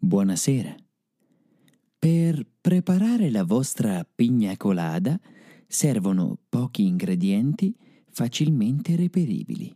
[0.00, 0.76] Buonasera.
[1.98, 5.20] Per preparare la vostra pigna colada
[5.66, 7.74] servono pochi ingredienti
[8.08, 9.74] facilmente reperibili.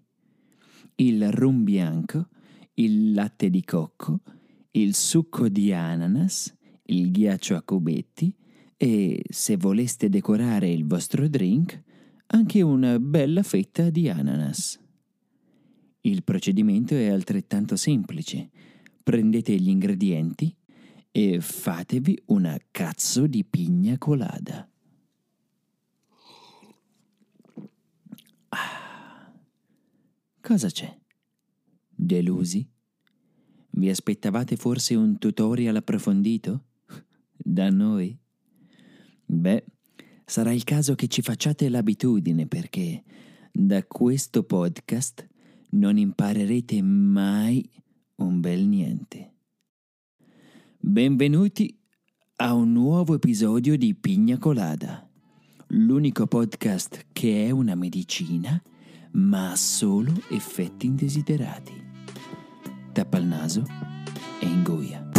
[0.94, 2.28] Il rum bianco,
[2.74, 4.20] il latte di cocco,
[4.70, 6.54] il succo di ananas,
[6.84, 8.32] il ghiaccio a cubetti
[8.76, 11.82] e, se voleste decorare il vostro drink,
[12.26, 14.78] anche una bella fetta di ananas.
[16.02, 18.50] Il procedimento è altrettanto semplice.
[19.02, 20.54] Prendete gli ingredienti
[21.10, 24.68] e fatevi una cazzo di pigna colada.
[28.48, 29.32] Ah.
[30.40, 30.98] Cosa c'è?
[31.88, 32.68] Delusi?
[33.70, 36.64] Vi aspettavate forse un tutorial approfondito?
[37.44, 38.16] Da noi?
[39.24, 39.64] Beh,
[40.24, 43.02] sarà il caso che ci facciate l'abitudine perché
[43.50, 45.28] da questo podcast
[45.70, 47.68] non imparerete mai
[48.22, 49.32] un bel niente.
[50.78, 51.78] Benvenuti
[52.36, 55.08] a un nuovo episodio di Pigna Colada,
[55.68, 58.60] l'unico podcast che è una medicina
[59.12, 61.72] ma ha solo effetti indesiderati.
[62.92, 63.64] Tappa il naso
[64.40, 65.10] e ingoia.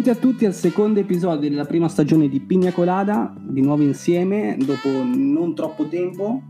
[0.00, 4.56] Benvenuti a tutti al secondo episodio della prima stagione di Pigna Colada, di nuovo insieme,
[4.58, 6.40] dopo non troppo tempo,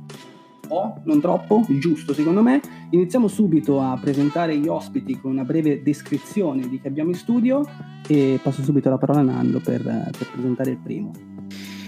[0.69, 2.61] o non troppo, giusto secondo me.
[2.91, 7.69] Iniziamo subito a presentare gli ospiti con una breve descrizione di che abbiamo in studio
[8.07, 11.11] e passo subito la parola a Nando per, per presentare il primo.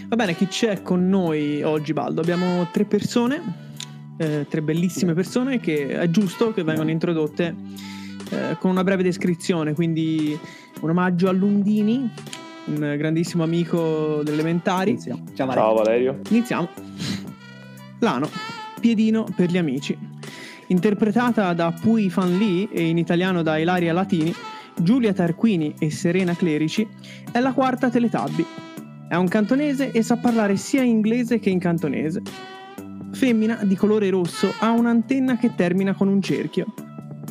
[0.09, 2.23] Va bene, chi c'è con noi oggi, Baldo?
[2.23, 3.41] Abbiamo tre persone,
[4.17, 7.55] eh, tre bellissime persone che è giusto che vengano introdotte
[8.33, 10.39] eh, con una breve descrizione, quindi
[10.81, 12.11] un omaggio a Lundini,
[12.67, 14.91] un grandissimo amico delle elementari.
[14.93, 15.25] Iniziamo.
[15.35, 15.63] Ciao, Valerio.
[15.63, 16.21] Ciao Valerio.
[16.31, 16.69] Iniziamo.
[17.99, 18.29] Lano,
[18.81, 19.97] Piedino per gli amici.
[20.69, 24.35] Interpretata da Pui Fan Lee e in italiano da Ilaria Latini,
[24.81, 26.89] Giulia Tarquini e Serena Clerici
[27.31, 28.45] è la quarta Teletubby.
[29.09, 32.23] È un cantonese e sa parlare sia inglese che in cantonese.
[33.13, 36.73] Femmina di colore rosso ha un'antenna che termina con un cerchio.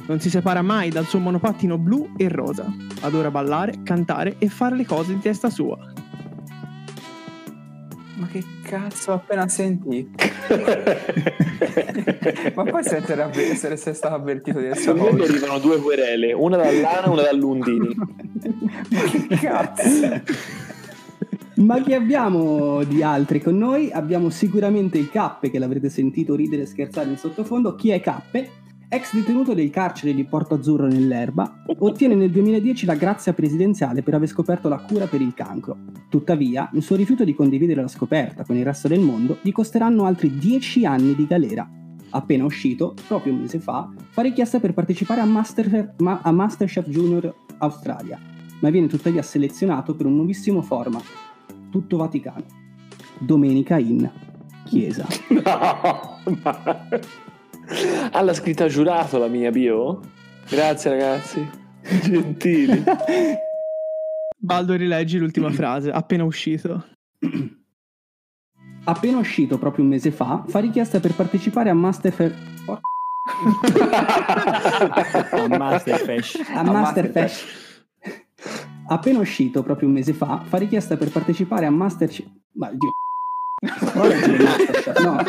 [0.07, 2.65] Non si separa mai dal suo monopattino blu e rosa.
[3.01, 5.77] Adora ballare, cantare e fare le cose di testa sua.
[8.15, 10.19] Ma che cazzo ho appena sentito?
[12.53, 16.57] Ma poi se essere essere stato avvertito di essere A me arrivano due querele, una
[16.57, 17.95] dall'Ana e una dall'Undini.
[18.89, 20.21] Ma che cazzo?
[21.55, 23.91] Ma chi abbiamo di altri con noi?
[23.91, 27.75] Abbiamo sicuramente il Cappe, che l'avrete sentito ridere e scherzare in sottofondo.
[27.75, 28.60] Chi è Cappe?
[28.93, 34.15] Ex detenuto del carcere di Porto Azzurro nell'Erba, ottiene nel 2010 la grazia presidenziale per
[34.15, 35.77] aver scoperto la cura per il cancro.
[36.09, 40.03] Tuttavia, il suo rifiuto di condividere la scoperta con il resto del mondo gli costeranno
[40.03, 41.65] altri 10 anni di galera.
[42.09, 46.89] Appena uscito, proprio un mese fa, fa richiesta per partecipare a, Master- ma- a Masterchef
[46.89, 48.19] Junior Australia,
[48.59, 51.05] ma viene tuttavia selezionato per un nuovissimo format,
[51.69, 52.43] tutto Vaticano.
[53.19, 54.11] Domenica in
[54.65, 55.07] chiesa.
[55.31, 56.99] No, ma...
[58.13, 59.99] Ha la scritta giurato la mia bio?
[60.49, 61.49] Grazie ragazzi,
[62.03, 62.83] gentili.
[64.37, 66.85] Baldo, rileggi l'ultima frase, appena uscito.
[68.83, 72.33] Appena uscito proprio un mese fa, fa richiesta per partecipare a Masterchef
[75.31, 76.39] A Masterfesh.
[76.53, 77.79] a Masterchef.
[78.87, 82.25] Appena uscito proprio un mese fa, fa richiesta per partecipare a Masterchef.
[82.53, 82.91] Ma Dio.
[85.03, 85.23] No,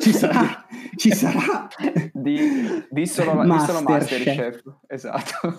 [0.00, 0.61] ci sarà,
[1.02, 1.66] ci sarà.
[2.12, 2.38] Di,
[2.88, 4.62] di solo, di solo Masterchef.
[4.86, 5.54] Esatto.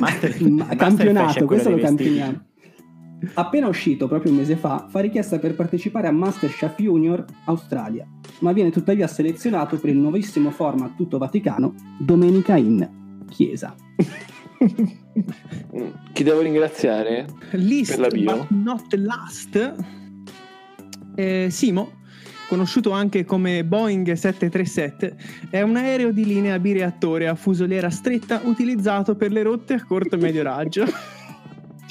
[0.00, 2.46] Master, Ma- campionato, quello questo lo campioniamo.
[3.34, 8.06] Appena uscito proprio un mese fa, fa richiesta per partecipare a Masterchef Junior Australia,
[8.40, 12.88] ma viene tuttavia selezionato per il nuovissimo format tutto Vaticano, Domenica in
[13.28, 13.74] Chiesa.
[16.12, 17.26] Chi devo ringraziare?
[17.52, 18.46] List, Per la bio.
[18.50, 19.74] not last.
[21.16, 21.97] Eh, Simo,
[22.48, 25.16] conosciuto anche come Boeing 737,
[25.50, 30.16] è un aereo di linea bireattore a fusoliera stretta utilizzato per le rotte a corto
[30.16, 30.84] e medio raggio.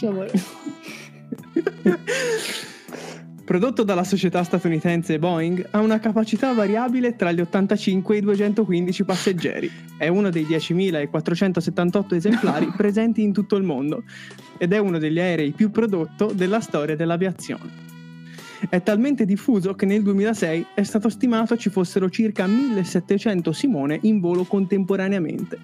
[3.47, 9.03] Prodotto dalla società statunitense Boeing, ha una capacità variabile tra gli 85 e i 215
[9.05, 9.71] passeggeri.
[9.97, 14.03] È uno dei 10.478 esemplari presenti in tutto il mondo
[14.57, 17.86] ed è uno degli aerei più prodotto della storia dell'aviazione.
[18.69, 24.19] È talmente diffuso che nel 2006 è stato stimato ci fossero circa 1700 Simone in
[24.19, 25.57] volo contemporaneamente.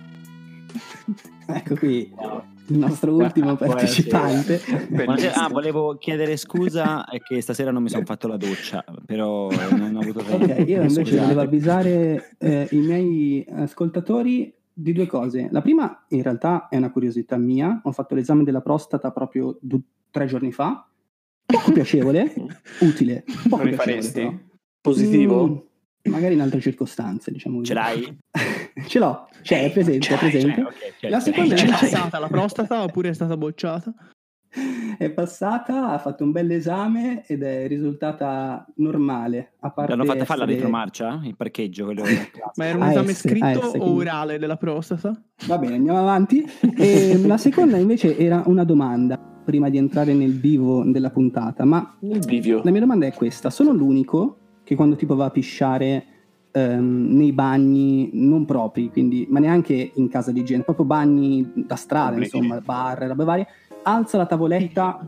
[1.45, 2.09] Ecco qui
[2.67, 4.61] il nostro ultimo partecipante.
[4.89, 5.33] Buonasera.
[5.33, 9.95] Ah, volevo chiedere scusa è che stasera non mi sono fatto la doccia, però non
[9.95, 10.45] ho avuto tempo.
[10.45, 11.21] Ok, io invece Scusate.
[11.21, 15.49] volevo avvisare eh, i miei ascoltatori di due cose.
[15.51, 17.81] La prima, in realtà, è una curiosità mia.
[17.83, 20.87] Ho fatto l'esame della prostata proprio du- tre giorni fa.
[21.53, 22.33] Poco piacevole,
[22.81, 23.23] utile.
[23.47, 24.33] Poco Lo però.
[24.81, 25.47] Positivo?
[26.07, 27.61] Mm, magari in altre circostanze, diciamo.
[27.61, 28.17] Ce l'hai?
[28.87, 30.55] Ce l'ho, c'è, è presente, Ce è l'hai, presente.
[30.55, 33.93] Cioè, ok, cioè, La seconda È passata la prostata oppure è stata bocciata?
[34.97, 39.53] È passata, ha fatto un bel esame ed è risultata normale.
[39.61, 41.21] A parte L'hanno fatta fare la retromarcia?
[41.23, 41.85] Il parcheggio?
[41.85, 42.03] Quello
[42.55, 45.19] Ma era un esame scritto ah, S, o quindi- orale della prostata?
[45.47, 46.43] Va bene, andiamo avanti.
[46.77, 51.65] E la seconda invece era una domanda, prima di entrare nel vivo della puntata.
[51.65, 56.05] Ma la mia domanda è questa: sono l'unico che quando tipo va a pisciare
[56.51, 61.75] ehm, nei bagni non propri, quindi, ma neanche in casa di gente, proprio bagni da
[61.75, 63.47] strada, insomma, bar, robe varie,
[63.83, 65.07] alza la tavoletta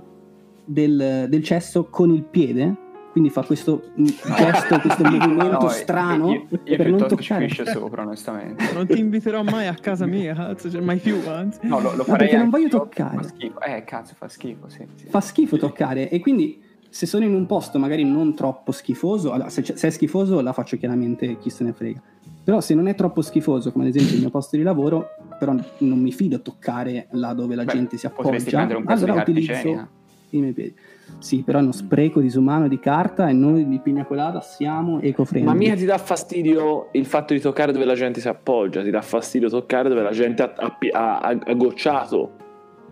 [0.65, 2.83] del, del cesso con il piede?
[3.15, 7.33] Quindi fa questo mm, gesto, questo movimento No, strano Io, io per non piuttosto ci
[7.33, 8.73] piscio sopra, onestamente.
[8.73, 11.59] Non ti inviterò mai a casa mia, cazzo, cioè, mai più, anzi.
[11.61, 13.15] No, lo, lo No, farei perché non voglio io, toccare.
[13.15, 13.61] Fa schifo.
[13.61, 14.85] Eh, cazzo, fa schifo, sì.
[14.95, 15.05] sì.
[15.07, 19.47] fa schifo toccare e quindi se sono in un posto magari non troppo schifoso, allora
[19.47, 22.01] se, se è schifoso la faccio chiaramente chi se ne frega.
[22.43, 25.55] Però se non è troppo schifoso, come ad esempio il mio posto di lavoro, però
[25.77, 29.87] non mi fido a toccare là dove la Beh, gente si appoggia, allora utilizzo
[30.31, 30.75] i miei piedi.
[31.17, 35.51] Sì, però è uno spreco disumano di carta e noi di Pigna Colada siamo eco-friendly.
[35.51, 38.89] Ma mica ti dà fastidio il fatto di toccare dove la gente si appoggia, ti
[38.91, 42.31] dà fastidio toccare dove la gente ha, ha- ha- ha gocciato.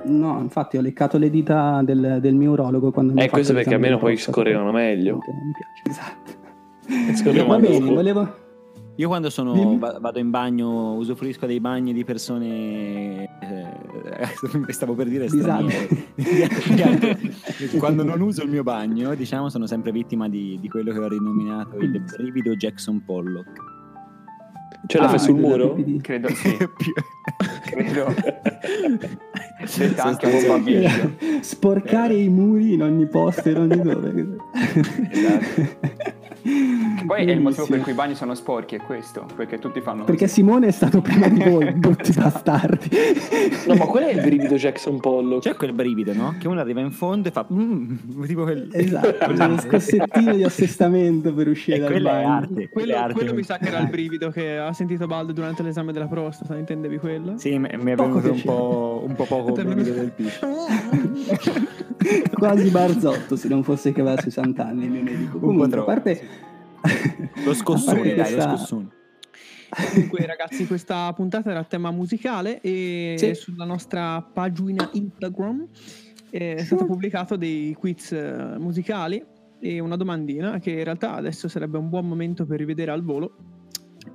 [0.06, 3.54] No, infatti ho leccato le dita del, del mio urologo quando mi ha Eh, questo
[3.54, 5.18] perché almeno poi scorrevano meglio.
[5.18, 6.42] Mi piace, esatto.
[7.48, 8.42] Va bene, volevo...
[8.98, 13.24] Io quando sono, vado in bagno, usufruisco dei bagni di persone.
[13.40, 14.28] eh,
[14.72, 15.88] stavo per dire straniere.
[17.80, 21.08] quando non uso il mio bagno, diciamo, sono sempre vittima di, di quello che ho
[21.08, 23.52] rinominato il brivido Jackson Pollock.
[24.86, 25.76] Ce la Ah, fai sul muro?
[26.02, 26.58] Credo sì.
[27.66, 28.14] Credo.
[29.78, 30.90] Detta anche bomba biglio.
[31.40, 34.38] sporcare i muri in ogni posto, in ogni dove.
[35.10, 35.62] Esatto.
[37.06, 39.26] Poi è il motivo per cui i bagni sono sporchi, è questo.
[39.36, 40.34] Perché tutti fanno Perché così.
[40.36, 42.90] Simone è stato prima di voi, brutti bastardi.
[43.68, 45.44] No, ma qual è il brivido Jackson Pollock?
[45.44, 46.36] C'è quel brivido, no?
[46.40, 47.46] Che uno arriva in fondo e fa.
[47.52, 47.96] "Mm",
[48.26, 48.70] tipo quel...
[48.72, 52.28] Esatto, uno scossettino di assestamento per uscire E dal è bagno.
[52.32, 52.64] arte.
[52.64, 53.14] è Quello, arte.
[53.14, 56.56] quello mi sa che era il brivido che ha sentito Baldo durante l'esame della prostata,
[56.58, 57.38] intendevi quello?
[57.38, 60.48] Sì, mi mi è Poco venuto un po', un po' poco è brivido del piscio.
[62.34, 65.40] Quasi Barzotto se non fosse che aveva 60 anni il mio medico.
[65.40, 66.52] Comunque, a parte...
[67.46, 68.88] Lo scossone, dai, lo scossone.
[69.92, 73.34] Comunque, ragazzi, questa puntata era a tema musicale e Sì.
[73.34, 75.68] sulla nostra pagina Instagram
[76.30, 79.24] eh, è stato pubblicato dei quiz eh, musicali
[79.60, 83.36] e una domandina che in realtà adesso sarebbe un buon momento per rivedere al volo.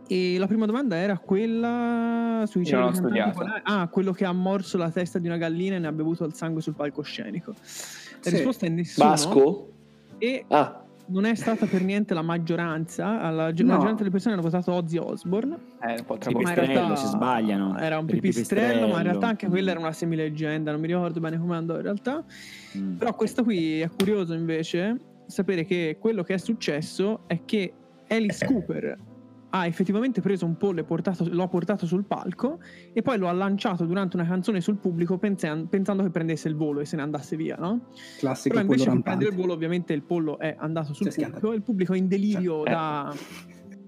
[0.06, 3.44] E la prima domanda era quella sui Io non studiato.
[3.64, 6.35] Ah, quello che ha morso la testa di una gallina e ne ha bevuto il
[6.35, 7.50] sangue sul palcoscenico.
[7.53, 7.56] La
[8.23, 8.31] Sì.
[8.31, 9.09] risposta è nessuno.
[9.09, 9.73] Basco?
[10.19, 13.31] E Ah, non è stata per niente la maggioranza.
[13.31, 13.64] La No.
[13.64, 15.56] maggioranza delle persone hanno votato Ozzy Osbourne.
[15.83, 16.38] Eh, un po' troppo.
[16.40, 17.78] Ma in pipistrello, realtà si sbagliano.
[17.78, 19.02] Era un il pipistrello, ma in pipistrello.
[19.02, 20.71] realtà anche quella era una semileggenda.
[20.71, 22.25] Non mi ricordo bene come andò in realtà.
[22.76, 22.97] Mm.
[22.97, 27.73] Però questo qui è curioso invece sapere che quello che è successo è che
[28.09, 28.97] Alice Cooper
[29.50, 32.59] ha effettivamente preso un pollo e portato- lo ha portato sul palco
[32.93, 36.55] e poi lo ha lanciato durante una canzone sul pubblico pensan- pensando che prendesse il
[36.55, 37.87] volo e se ne andasse via, no?
[38.19, 41.52] Classico Però invece che prendere il volo ovviamente il pollo è andato sul C'è pubblico,
[41.52, 42.73] il pubblico è in delirio Cioè, eh.
[42.73, 43.14] da,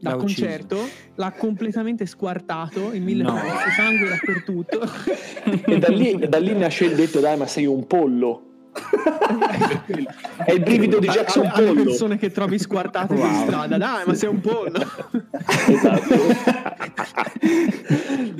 [0.00, 0.40] da L'ha ucciso.
[0.46, 0.78] concerto,
[1.16, 3.34] l'ha completamente squartato in mille No.
[3.34, 4.80] pezzi, sangue dappertutto.
[5.70, 8.49] e da lì, da lì nasce il detto, dai, ma sei un pollo.
[10.44, 11.82] È il brivido di Jackson alle, alle Pollo.
[11.84, 13.42] persone che trovi squartate Wow.
[13.44, 14.78] strada, dai, ma sei un pollo.
[15.70, 16.14] Esatto.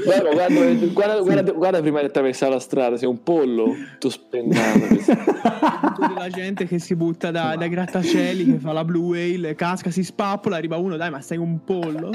[0.05, 3.75] guarda, guarda, guarda, guarda- guarda prima di attraversare la strada, sei un pollo.
[3.99, 4.87] Tu spennato.
[6.15, 10.03] La gente che si butta da, dai grattacieli, che fa la blue whale, casca, si
[10.05, 12.11] spappola, arriva uno, dai, ma sei un pollo.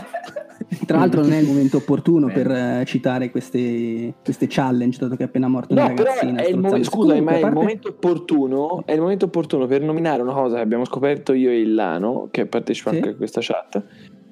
[0.86, 5.24] Tra l'altro non è il momento opportuno per eh, citare queste, queste challenge, dato che
[5.24, 6.42] è appena morta No, una ragazzina.
[6.42, 8.84] è il mo- scusami, ma è a il parte- momento opportuno.
[8.86, 12.28] È il momento opportuno per nominare una cosa che abbiamo scoperto io e il Lano,
[12.32, 12.96] che partecipa Sì.
[12.98, 13.84] anche a questa chat.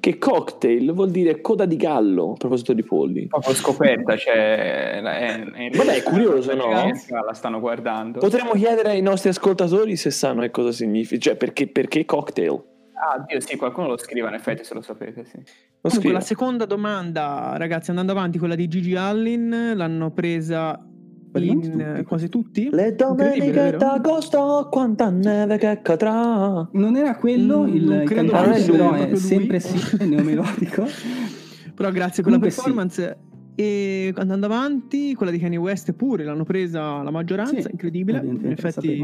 [0.04, 3.26] che cocktail vuol dire coda di gallo, a proposito di polli.
[3.26, 5.00] Proprio scoperta, cioè...
[5.00, 6.66] È, è Vabbè, è curioso, no?
[6.68, 8.18] La stanno guardando.
[8.18, 12.62] Potremmo chiedere ai nostri ascoltatori se sanno che cosa significa, cioè perché, perché cocktail.
[13.06, 15.36] Ah, Dio, sì, qualcuno lo scriva, in effetti, se lo sapete, sì.
[15.36, 20.80] Lo Comunque, la seconda domanda, ragazzi, andando avanti, quella di Gigi Allin, l'hanno presa
[21.30, 22.02] Quasi in tutti.
[22.04, 22.68] quasi tutti.
[22.70, 26.66] Le domeniche d'agosto, quanta neve che cadrà.
[26.72, 30.86] Non era quello Mm, il credo cantante, però è sempre sì, neomelodico.
[31.74, 32.60] Però grazie a quella Comunque sì.
[33.56, 38.20] E andando avanti, quella di Kanye West pure l'hanno presa la maggioranza, Sì, incredibile.
[38.24, 39.00] In effetti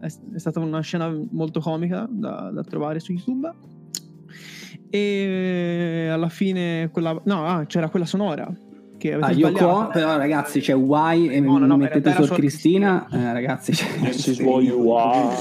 [0.00, 3.52] è, è stata una scena molto comica da, da trovare su YouTube.
[4.90, 7.20] E alla fine quella...
[7.24, 8.52] No, ah, c'era quella sonora
[9.02, 12.22] che avete Ah, io qua, però ragazzi c'è Y e No, no, no, mettete era
[12.22, 13.72] su Cristina, eh, ragazzi.
[13.72, 14.42] This is sì.
[14.44, 15.34] what you are.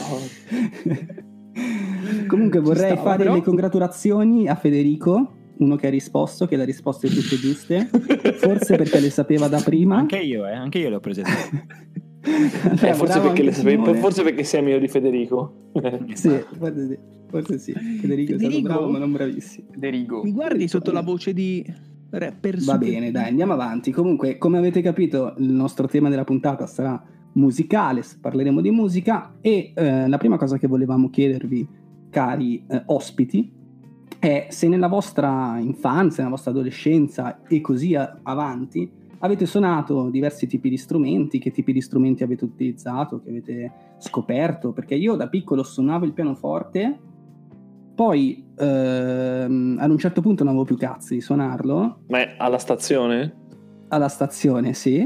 [2.28, 3.36] Comunque vorrei stava, fare però.
[3.36, 7.90] le congratulazioni a Federico, uno che ha risposto, che le ha risposte tutte giuste,
[8.36, 9.98] forse perché le sapeva da prima.
[9.98, 11.24] Anche io, eh, anche io le ho prese.
[12.24, 15.70] Allora, Eh, forse, perché le sapevi- forse perché sei amico di Federico.
[16.14, 17.72] Sì, forse sì, forse sì.
[17.74, 18.62] Federico, è stato Federico?
[18.62, 19.68] bravo ma non bravissimo.
[19.76, 20.22] Derigo.
[20.24, 21.66] Mi guardi sotto la voce di
[22.12, 23.90] rapper Va bene, dai, andiamo avanti.
[23.92, 27.04] Comunque, come avete capito, il nostro tema della puntata sarà
[27.34, 31.68] musicale, parleremo di musica e eh, la prima cosa che volevamo chiedervi,
[32.12, 33.52] cari eh, ospiti,
[34.22, 38.88] è se nella vostra infanzia, nella vostra adolescenza e così a- avanti
[39.24, 44.74] avete suonato diversi tipi di strumenti, che tipi di strumenti avete utilizzato, che avete scoperto,
[44.74, 47.00] perché io da piccolo suonavo il pianoforte,
[47.96, 53.36] poi ehm, ad un certo punto non avevo più cazzi di suonarlo, Ma alla stazione?
[53.90, 55.00] alla stazione, sì.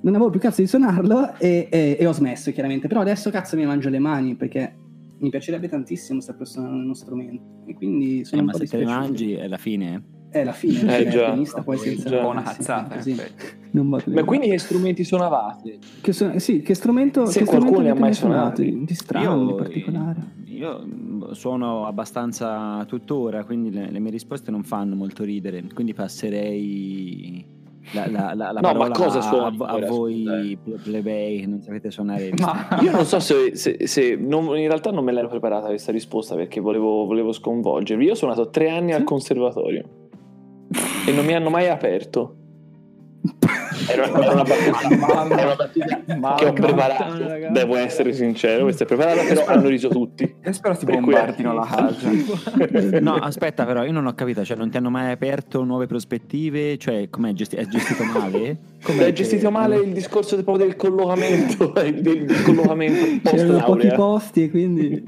[0.00, 2.86] Non avevo più cazzo di suonarlo e, e- e ho smesso, chiaramente.
[2.88, 4.76] Però adesso cazzo mi mangio le mani perché
[5.20, 7.42] mi piacerebbe tantissimo saper suonare uno strumento.
[7.66, 10.02] E quindi sono Eh, un ma po' se te mangi è la fine.
[10.30, 11.18] È la fine, Eh, perché già.
[11.20, 12.08] il pianista poi Eh, senza...
[12.10, 12.16] già.
[12.18, 13.00] Un po' una sì, cazzata.
[13.70, 15.78] Non vado Ma quindi che strumenti suonavate?
[16.00, 18.62] Che, so- sì, che strumento, Se che qualcuno li ha mai suonato?
[18.62, 20.20] Di strano, di Io, particolare.
[20.44, 27.44] io suono abbastanza tuttora, quindi le, le mie risposte non fanno molto ridere, quindi passerei
[27.92, 31.60] la, la, la, la No, ma cosa a, suoni a ora, voi plebei che non
[31.62, 32.30] sapete suonare.
[32.40, 35.92] Ma Io non so se, se- se- non- in realtà non me l'ero preparata questa
[35.92, 38.04] risposta perché volevo, volevo sconvolgervi.
[38.04, 39.84] Io ho suonato tre anni al conservatorio
[41.06, 42.34] e non mi hanno mai aperto.
[43.86, 47.26] Era, una battuta, era una battuta che ho preparato.
[47.28, 47.52] ragazzi.
[47.52, 50.34] Devo essere sincero, questa è preparata, però hanno riso tutti.
[50.40, 52.10] e spero ti cui- bombardino la casa.
[53.00, 56.76] No, aspetta, però io non ho capito, cioè non ti hanno mai aperto nuove prospettive?
[56.78, 58.58] Cioè, com'è gesti- è gestito male?
[58.82, 63.88] Com'è Hai che- gestito male il discorso proprio del collocamento, del, collocamento post C'erano pochi
[63.94, 65.04] posti e quindi...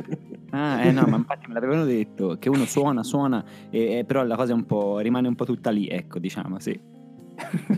[0.53, 4.25] Ah, eh no, ma infatti me l'avevano detto che uno suona, suona, e, e però
[4.25, 6.77] la cosa è un po', rimane un po' tutta lì, ecco, diciamo, sì.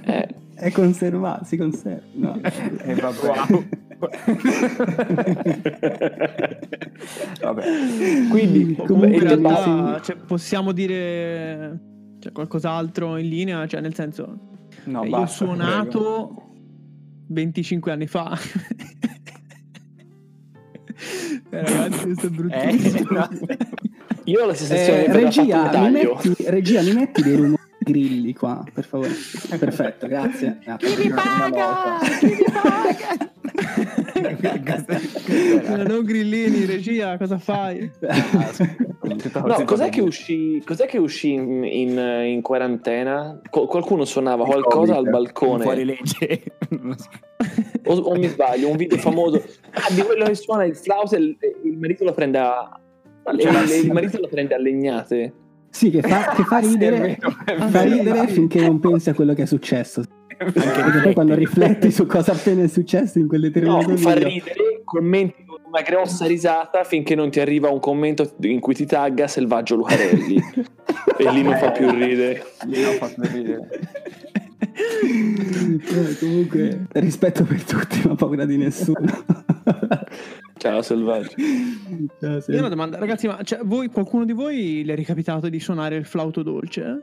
[0.04, 0.28] Eh,
[0.62, 2.02] È conservato, si conserva.
[2.12, 2.40] No.
[2.84, 3.64] E vabbè.
[7.40, 7.62] Vabbè.
[8.30, 11.78] Quindi, Comunque il in realtà cioè, possiamo dire
[12.20, 14.38] cioè, qualcos'altro in linea, cioè nel senso
[14.84, 15.60] No, eh, io ho basta, prego.
[15.60, 16.42] suonato
[17.28, 18.38] 25 anni fa.
[21.50, 22.54] Eh, ragazzi, questo è brutto.
[22.54, 23.28] Eh, no.
[24.24, 28.64] io ho la sensazione Eh, regia, mi metti, regia, mi metti dei rumori grilli qua,
[28.72, 29.10] per favore.
[29.58, 30.58] Perfetto, grazie.
[30.64, 30.88] Grazie.
[35.26, 37.90] Eh, non grillini, regia, cosa fai?
[39.44, 43.40] No, cos'è che uscì, cos'è che uscì in, in- in quarantena?
[43.50, 45.62] Qu- qualcuno suonava qualcosa al balcone.
[45.62, 46.42] Fuori legge.
[47.84, 51.18] O, o mi sbaglio, un video famoso ah, di quello che suona il flauto e
[51.18, 52.80] il, il marito lo prende a.
[53.32, 55.32] il, il marito lo prende a legnate.
[55.72, 57.18] Sì, che fa, che fa è ridere,
[57.70, 60.02] fa ridere finché non pensi a quello che è successo.
[60.36, 64.28] Perché poi quando rifletti su cosa appena è successo in quel No, determinato fa video,
[64.28, 68.84] ridere, commenti con una grossa risata finché non ti arriva un commento in cui ti
[68.84, 70.36] tagga Selvaggio Lucarelli.
[71.16, 72.44] e lì non fa più ridere.
[72.66, 73.68] Lì non fa più ridere.
[74.62, 79.24] Eh, comunque rispetto per tutti, ma paura di nessuno.
[80.56, 81.34] Ciao Selvaggio.
[82.20, 82.52] Ciao, sì.
[82.52, 85.58] Io ho una domanda, ragazzi, ma cioè, voi, qualcuno di voi le è ricapitato di
[85.58, 87.02] suonare il flauto dolce?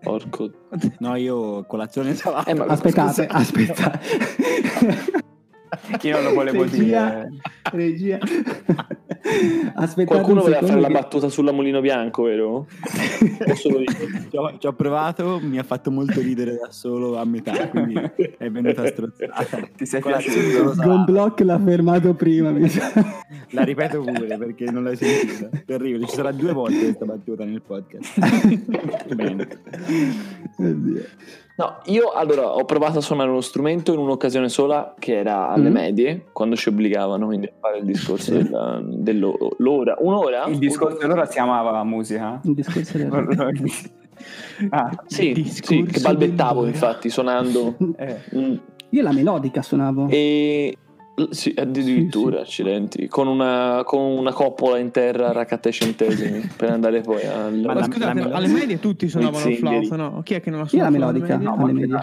[0.00, 0.50] Porco.
[0.98, 2.50] No, io colazione salata.
[2.50, 3.26] Eh, ma Aspettate,
[5.98, 7.30] Chi non lo volevo regia, dire?
[7.72, 8.18] Regia.
[9.74, 12.66] Aspettate Qualcuno un voleva fare secondo la che- battuta sulla Mulino Bianco, vero?
[13.54, 17.94] Ci ho, ci ho provato, mi ha fatto molto ridere da solo a metà, quindi
[18.38, 19.60] è venuta strozzata.
[19.76, 20.72] Ti sei piaciuto?
[20.74, 20.84] salata.
[20.84, 22.50] Gonblock l'ha fermato prima.
[22.50, 22.90] mi sa.
[23.50, 25.48] La ripeto pure perché non l'hai sentita.
[25.64, 29.14] Terribile, ci sarà due volte questa battuta nel podcast.
[29.14, 29.48] Bene.
[30.58, 31.02] Oddio.
[31.56, 35.70] No, io allora ho provato a suonare uno strumento in un'occasione sola che era alle
[35.70, 35.82] Mm.
[35.82, 38.42] medie, quando ci obbligavano quindi a fare il discorso Sì.
[38.42, 39.96] della- dell'ora.
[39.98, 40.44] Un'ora?
[40.46, 42.40] Il discorso allora si chiamava musica?
[42.44, 43.24] Il discorso era...
[44.70, 46.70] ah, Sì, Discorso sì, che balbettavo dell'ora.
[46.70, 47.76] infatti suonando.
[47.96, 48.16] eh.
[48.36, 48.54] Mm.
[48.90, 50.06] Io la melodica suonavo.
[50.08, 50.76] E
[51.30, 57.00] sì, addirittura, accidenti, con una, con una coppola in terra raccatta ai centesimi per andare
[57.00, 57.54] poi al...
[57.54, 60.20] Ma Ma la- scusate, la- alle medie tutti suonavano il flauto, no?
[60.24, 61.64] Chi è che non la Chi è la suonava alle melodica medie?
[61.64, 61.98] alle medie?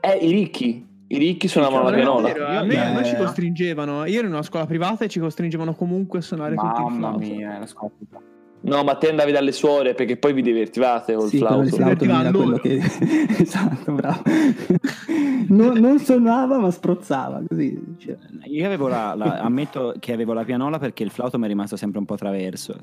[0.00, 2.32] Eh, eh, i ricchi, i ricchi suonavano la pianola.
[2.32, 3.06] vero, a me, a noi Eh.
[3.06, 4.04] ci costringevano.
[4.06, 7.16] Io ero in una scuola privata e ci costringevano comunque a suonare tutti il Mamma
[7.16, 8.20] mia, la scoperta.
[8.58, 11.76] No, ma te andavi dalle suore perché poi vi divertivate col Sì, flauto.
[11.76, 12.80] era Divertiva quello che...
[13.38, 14.22] esatto, bravo.
[15.48, 17.80] Non, non suonava ma strozzava, così.
[17.98, 18.16] cioè.
[18.46, 21.76] Io avevo la, la- ammetto che avevo la pianola perché il flauto mi è rimasto
[21.76, 22.76] sempre un po' traverso.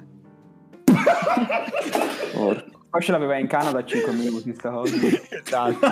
[2.34, 2.72] Porco.
[2.90, 4.96] Poi ce l'aveva in Canada a 5 minuti sta cosa.
[5.44, 5.88] Esatto.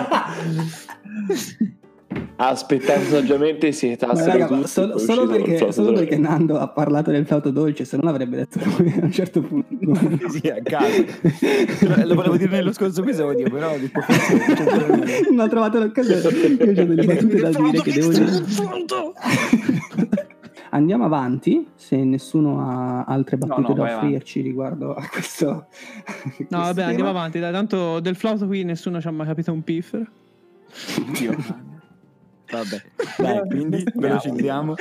[2.36, 7.26] Ha aspettato saggiamente si Ma etassero raga, solo, perché, solo perché Nando ha parlato del
[7.26, 9.68] flauto dolce, se non l'avrebbe detto lui a un certo punto.
[10.28, 11.04] sì, a caso.
[12.04, 13.78] Lo volevo dire nello scorso episodio, però ho
[15.30, 16.20] non ha trovato l'occasione.
[16.20, 18.42] Io ho delle battute da dire che devo dire.
[20.74, 25.46] Andiamo avanti, se nessuno ha altre No, battute no, da vai offrirci riguardo a questo.
[25.46, 25.66] No,
[26.24, 26.88] questo vabbè, tema.
[26.88, 27.38] andiamo avanti.
[27.38, 30.06] Dai, tanto del flauto qui nessuno ci ha mai capito un piffero.
[31.12, 31.70] Dio.
[32.52, 32.82] Vabbè,
[33.16, 34.74] dai, quindi velocizziamo.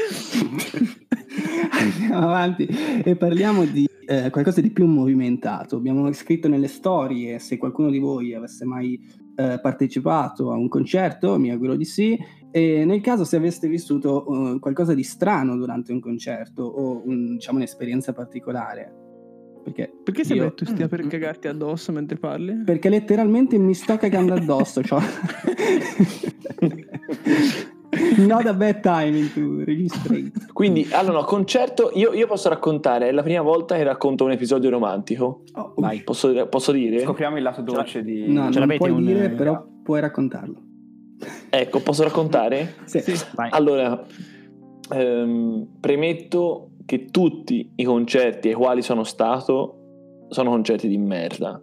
[1.72, 5.78] Andiamo avanti e parliamo di eh, qualcosa di più movimentato.
[5.78, 9.00] Abbiamo scritto nelle storie se qualcuno di voi avesse mai
[9.38, 12.18] eh, partecipato a un concerto, mi auguro di sì,
[12.52, 17.36] e nel caso se aveste vissuto eh, qualcosa di strano durante un concerto o un-
[17.36, 19.01] diciamo un'esperienza particolare.
[19.64, 22.64] Perché, Perché sembra io- che tu stia per cagarti addosso mentre parli?
[22.66, 24.82] perché letteralmente mi sto cagando addosso.
[24.84, 25.00] Cioè.
[28.18, 30.32] Not a bad timing to registrate.
[30.54, 34.70] Quindi, allora, concerto, io, io posso raccontare, è la prima volta che racconto un episodio
[34.70, 35.44] romantico.
[35.54, 36.02] Oh, Vai.
[36.02, 37.00] Posso, posso dire?
[37.02, 38.32] Scopriamo il lato dolce di...
[38.32, 40.62] No, Ce non puoi un- dire, però puoi raccontarlo.
[41.50, 42.76] Ecco, posso raccontare?
[42.86, 43.00] Sì.
[43.02, 43.14] Sì.
[43.36, 43.50] Vai.
[43.52, 44.04] Allora,
[44.92, 51.58] ehm, premetto che tutti i concerti ai quali sono stato sono concerti di merda.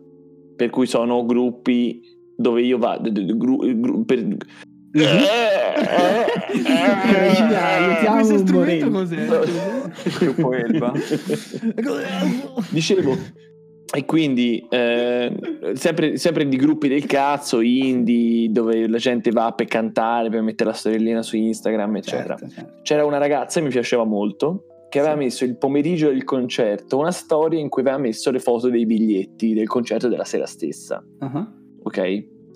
[0.57, 2.01] Per cui sono gruppi
[2.35, 3.12] dove io vado.
[3.12, 4.37] gru- gru- per-
[7.11, 9.27] Regina, aiutiamo Questo un strumento cos'è?
[10.19, 10.93] Gruppo Elba.
[12.71, 13.14] Dicevo,
[13.95, 15.31] e quindi eh,
[15.75, 20.71] sempre, sempre di gruppi del cazzo, indie, dove la gente va per cantare, per mettere
[20.71, 22.35] la storiellina su Instagram, eccetera.
[22.37, 22.73] Certo, certo.
[22.83, 27.11] C'era una ragazza, e mi piaceva molto, che aveva messo il pomeriggio del concerto una
[27.12, 31.53] storia in cui aveva messo le foto dei biglietti del concerto della sera stessa, Ah,
[31.83, 31.98] ok?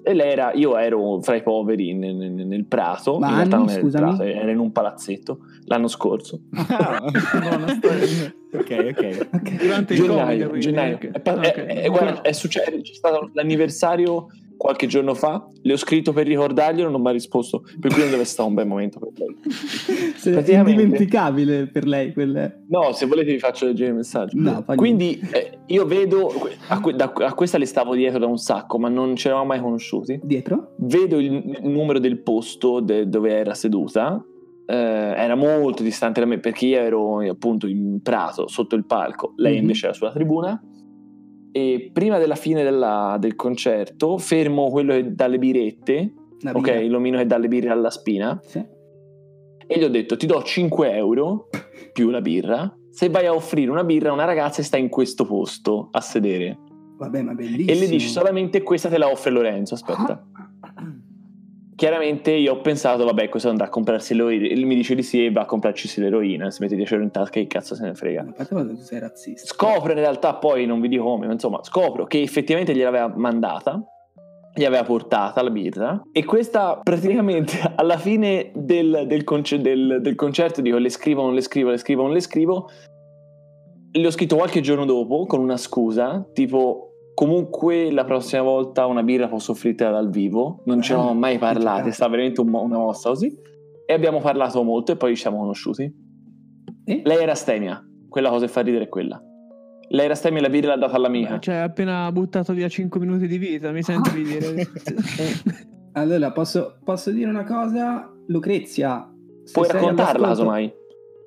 [0.05, 3.57] E lei era, io ero fra i poveri nel, nel- nel Prato, Ma in realtà
[3.57, 4.17] anni, non era il scusami?
[4.17, 6.41] Prato, era in un palazzetto l'anno scorso.
[6.57, 7.05] Ah,
[7.39, 8.35] buona storia.
[8.53, 9.29] ok, ok.
[9.33, 9.51] ok.
[9.63, 10.95] Durante il gennaio, quindi, gennaio.
[10.97, 11.11] ok.
[11.13, 11.41] È, pa- Ok.
[11.43, 14.27] è- è- guarda, è successo, c'è stato l'anniversario
[14.63, 18.11] qualche giorno fa, le ho scritto per ricordarglielo, non mi ha risposto, per cui non
[18.11, 19.37] deve essere un bel momento per lei.
[20.15, 22.63] Se- È indimenticabile per lei quel...
[22.69, 24.39] No, se volete vi faccio leggere il messaggio.
[24.39, 26.33] No, Quindi eh, io vedo,
[26.69, 29.49] a, que- da- a questa le stavo dietro da un sacco, ma non ci eravamo
[29.49, 30.21] mai conosciuti.
[30.23, 30.75] Dietro?
[30.79, 34.25] Vedo il, il numero del posto de- dove era seduta,
[34.65, 39.33] eh, era molto distante da me perché io ero appunto in prato, sotto il palco,
[39.39, 39.61] lei Mhm.
[39.61, 40.63] invece era sulla tribuna.
[41.53, 46.15] E prima della fine della- del concerto fermo quello che dà le birette,
[46.53, 48.65] ok, l'omino che dà le birre alla spina, Sì.
[49.67, 51.49] e gli ho detto ti do 5 euro
[51.93, 52.75] più la birra.
[52.91, 56.01] Se vai a offrire una birra a una ragazza e sta in questo posto a
[56.01, 56.59] sedere.
[56.97, 57.71] Vabbè, ma bellissimo.
[57.71, 60.25] e le dici solamente questa te la offre Lorenzo aspetta
[61.83, 65.25] chiaramente io ho pensato vabbè questo andrà a comprarsi l'eroina lui mi dice di sì
[65.25, 67.95] e va a comprarci l'eroina si mette 10 euro in tasca che cazzo se ne
[67.95, 69.49] frega A parte quando tu sei razzista.
[69.53, 73.83] scopro in realtà poi non vi dico come ma insomma scopro che effettivamente gliel'aveva mandata
[74.55, 80.15] gli aveva portata la birra e questa praticamente alla fine del, del conce- del- del
[80.15, 82.69] concerto dico le scrivo non le scrivo le scrivo non le scrivo
[83.95, 89.03] le ho scritto qualche giorno dopo con una scusa tipo comunque la prossima volta una
[89.03, 91.83] birra posso offrirtela dal vivo non ci Ah, eravamo mai giocata.
[91.85, 93.37] è stata veramente un una mossa così
[93.87, 95.93] e abbiamo parlato molto e poi ci siamo conosciuti
[96.85, 97.03] E?
[97.05, 99.23] lei era astemia quella cosa che fa ridere è quella.
[99.89, 101.39] Lei era stemmi la birra l'ha data all'amica.
[101.39, 104.67] Cioè, ha appena buttato via 5 minuti di vita, mi sento di dire.
[105.95, 108.11] Allora, posso, posso dire una cosa?
[108.29, 109.07] Lucrezia,
[109.53, 110.73] Puoi raccontarla, casomai.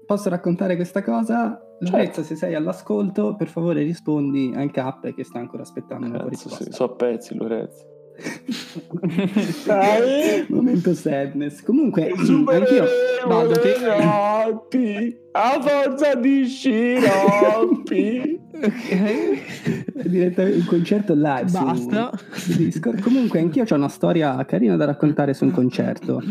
[0.06, 1.60] Posso raccontare questa cosa?
[1.79, 6.29] Lucrezia, se sei all'ascolto, per favore rispondi al cap che sta ancora aspettando una tua
[6.29, 6.75] Cazzo, sì, risposta.
[6.75, 7.85] so a pezzi, Lorenzo.
[10.49, 11.61] Momento sadness.
[11.63, 12.85] Comunque, anch'io.
[13.27, 13.73] Vado, te.
[13.73, 18.39] sciroppi, a forza di sciroppi.
[18.55, 20.03] ok.
[20.07, 22.11] Direttamente un concerto live Basta.
[22.31, 23.01] su Discord.
[23.01, 26.21] Comunque, anch'io ho una storia carina da raccontare su un concerto.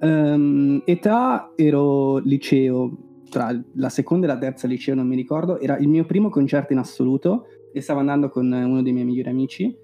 [0.00, 5.58] Ehm, età ero liceo, tra la seconda e la terza liceo, non mi ricordo.
[5.58, 9.30] Era il mio primo concerto in assoluto e stavo andando con uno dei miei migliori
[9.30, 9.74] amici.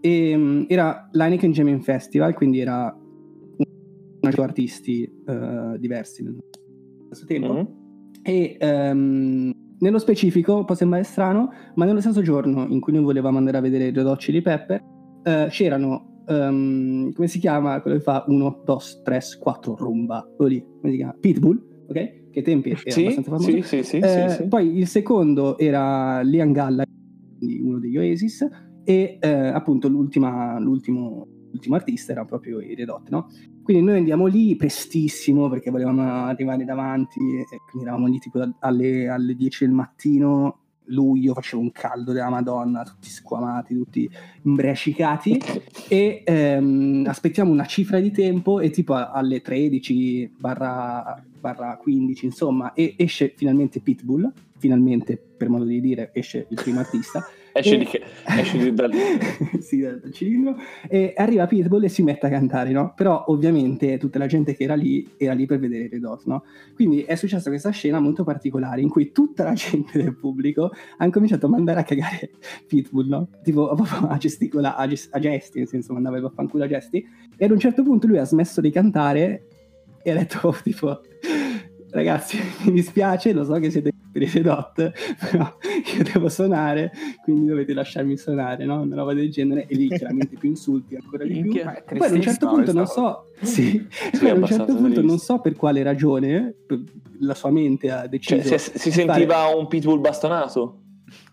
[0.00, 6.38] E, mm, era l'Heineken Jamming Festival, quindi era un di artisti eh, diversi nello
[7.06, 7.52] stesso tempo.
[7.52, 7.80] Mhm.
[8.22, 13.38] E ehm, nello specifico, può sembrare strano, ma nello stesso giorno in cui noi volevamo
[13.38, 14.80] andare a vedere i Red Chili Pepper,
[15.24, 20.52] eh, c'erano, ehm, come si chiama quello che fa 1, 2, 3, 4, rumba, quello
[20.52, 21.16] lì, come si chiama?
[21.18, 22.21] Pitbull, ok?
[22.32, 23.50] Che ai tempi era Sì, abbastanza famoso.
[23.50, 24.48] sì, sì, sì, Eh, sì.
[24.48, 26.86] Poi il secondo era Liam Gallagher,
[27.62, 28.48] uno degli Oasis,
[28.82, 33.26] e eh, appunto l'ultima- l'ultimo, l'ultimo artista era proprio i Red Hot, no?
[33.60, 39.08] Quindi noi andiamo lì prestissimo perché volevamo arrivare davanti, e quindi eravamo lì tipo alle,
[39.08, 40.61] alle 10 del mattino,
[40.92, 44.10] luglio, faceva un caldo della Madonna, tutti squamati, tutti
[44.42, 45.40] imbrascicati
[45.88, 52.72] e ehm, aspettiamo una cifra di tempo e tipo alle 13 barra, barra 15 insomma
[52.72, 57.86] e esce finalmente Pitbull finalmente per modo di dire esce il primo artista Esce di?
[58.38, 58.90] Esce di dal...
[59.60, 60.56] sì, dal cilindro
[60.88, 62.94] e arriva Pitbull e si mette a cantare no?
[62.96, 66.44] però ovviamente tutta la gente che era lì era lì per vedere Red Hot no?
[66.74, 71.04] quindi è successa questa scena molto particolare in cui tutta la gente del pubblico ha
[71.04, 72.30] incominciato a mandare a cagare
[72.66, 73.28] Pitbull no?
[73.42, 73.68] tipo
[74.08, 77.50] a gesticolare a, ges- a gesti nel senso mandava il vaffanculo a gesti e ad
[77.50, 79.46] un certo punto lui ha smesso di cantare
[80.02, 81.00] e ha detto tipo
[81.90, 84.92] ragazzi mi dispiace lo so che siete per i Red Hot
[85.30, 85.56] però
[85.96, 88.80] io devo suonare quindi dovete lasciarmi suonare no?
[88.82, 91.64] una roba del genere e lì chiaramente più insulti ancora di più.
[91.64, 95.18] Ma poi ad un certo punto non so sì, Sì, ad un certo punto non
[95.18, 96.54] so per quale ragione
[97.20, 100.78] la sua mente ha deciso Cioè, si, si di fare- sentiva un pitbull bastonato?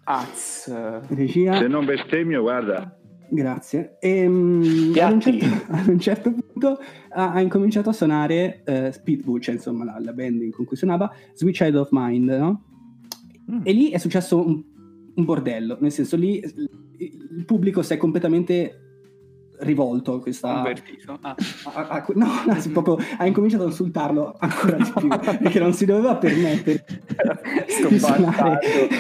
[0.06, 0.72] Az.
[1.10, 2.99] regia Se non bestemmio, guarda.
[3.32, 3.98] Grazie.
[4.00, 8.92] E, mm, ad, un certo, ad un certo punto ha, ha incominciato a suonare eh,
[8.92, 12.64] Speedbull, cioè insomma la, la band con cui suonava, Sweet Child of Mind, no?
[13.52, 13.62] Mm.
[13.64, 14.64] E lì è successo un,
[15.16, 16.42] un bordello, nel senso lì
[17.00, 18.84] il pubblico si è completamente
[19.60, 20.62] rivolto a questa...
[20.62, 21.36] Ah.
[21.74, 25.08] a- a- no, anzi, proprio ha incominciato ad insultarlo ancora di più,
[25.40, 26.86] perché non si doveva permettere
[27.90, 28.60] di suonare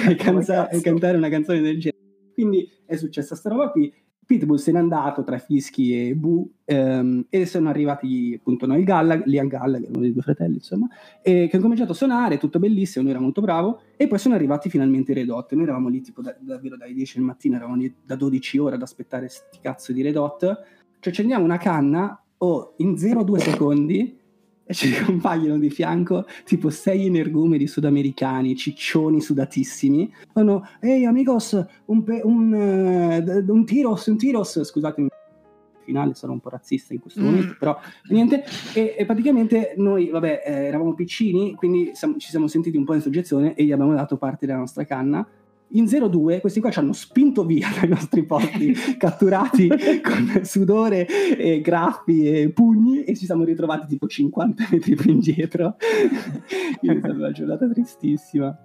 [0.09, 2.03] e, canza- e cantare una canzone del genere.
[2.33, 3.93] Quindi è successa sta roba qui.
[4.29, 9.25] Pitbull se n'è andato tra fischi e bu ehm, e sono arrivati appunto Noel Gallagher,
[9.25, 10.87] Liam Gallagher, uno dei due fratelli insomma,
[11.23, 14.35] e che hanno cominciato a suonare, tutto bellissimo, lui era molto bravo e poi sono
[14.35, 15.51] arrivati finalmente i Red Hot.
[15.53, 18.75] Noi eravamo lì tipo da- davvero dai 10 del mattino, eravamo lì da 12 ore
[18.75, 20.63] ad aspettare sti cazzo di Red Hot.
[20.99, 24.18] Ci accendiamo una canna o in 0,2 secondi
[24.69, 30.13] e ci compaiono di fianco tipo sei energumeni sudamericani, ciccioni sudatissimi.
[30.31, 32.51] Fanno, ehi amigos, un, pe- un,
[33.23, 35.07] d- un tiros, un tiros, scusatemi.
[35.83, 37.25] Finale sarò un po' razzista in questo Mm.
[37.25, 37.75] momento, però
[38.09, 38.43] niente.
[38.75, 42.93] E, e praticamente noi, vabbè, eh, eravamo piccini, quindi siamo- ci siamo sentiti un po'
[42.93, 45.27] in soggezione e gli abbiamo dato parte della nostra canna.
[45.73, 49.67] In 0-2 questi qua ci hanno spinto via dai nostri posti, catturati
[50.01, 51.05] con sudore,
[51.37, 55.75] e graffi e pugni e ci siamo ritrovati tipo 50 metri più indietro.
[56.79, 58.57] Quindi è stata una giornata tristissima.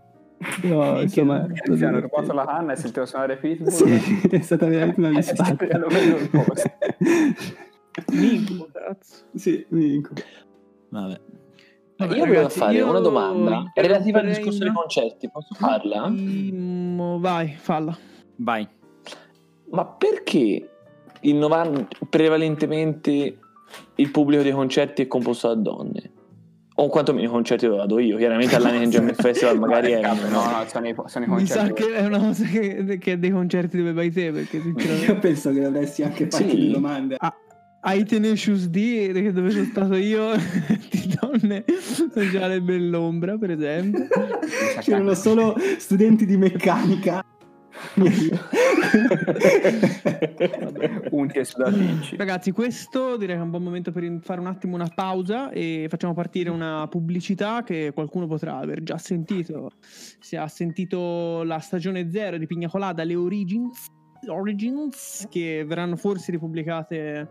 [0.60, 3.70] Però, insomma, Ti hanno rubato la canna e sentivo suonare Pitbull.
[3.70, 5.66] Sì, è stata veramente una Eh, sì, misfatta.
[6.30, 6.70] posto.
[8.12, 9.24] Minchia, cazzo.
[9.34, 10.20] sì, mi incubo.
[10.88, 11.20] Vabbè.
[11.96, 15.30] Vabbè, io volevo fare io una domanda relativa al discorso dei un- concerti.
[15.30, 16.08] Posso farla?
[16.08, 17.96] Mm, vai, falla.
[18.36, 18.66] Vai.
[19.70, 20.68] Ma perché
[21.20, 23.38] il 90 prevalentemente
[23.96, 26.10] il pubblico dei concerti è composto da donne?
[26.76, 28.16] O quantomeno i concerti dove vado io.
[28.16, 30.28] Chiaramente all'Aniken Jam Festival magari No, è...
[30.28, 31.82] no, no, sono i, sono i Mi sa concerti.
[31.84, 35.06] che è una cosa che, che è dei concerti dove vai te, perché sinceramente...
[35.06, 36.66] Io penso che dovresti anche farti Sì.
[36.66, 37.16] le domande.
[37.86, 40.34] Ai Tenacious D, che dove sono stato io,
[40.90, 41.64] di donne,
[42.14, 44.06] non c'era le bell'ombra, per esempio.
[44.80, 47.22] C'erano solo studenti di meccanica.
[51.10, 52.16] Unti e sudatrici.
[52.16, 55.84] Ragazzi, questo direi che è un buon momento per fare un attimo una pausa e
[55.90, 59.72] facciamo partire una pubblicità che qualcuno potrà aver già sentito.
[59.82, 63.88] Se ha sentito la stagione 0 di Pigna Colada, le Origins,
[64.26, 67.28] Origins che verranno forse ripubblicate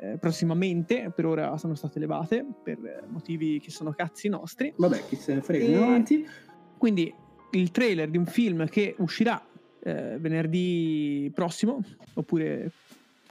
[0.00, 4.72] eh, prossimamente, per ora sono state levate per eh, motivi che sono cazzi nostri.
[4.76, 6.26] Vabbè, chi se ne frega, E- andiamo avanti.
[6.76, 7.12] Quindi
[7.52, 9.42] il trailer di un film che uscirà
[9.80, 11.80] eh, venerdì prossimo,
[12.14, 12.70] oppure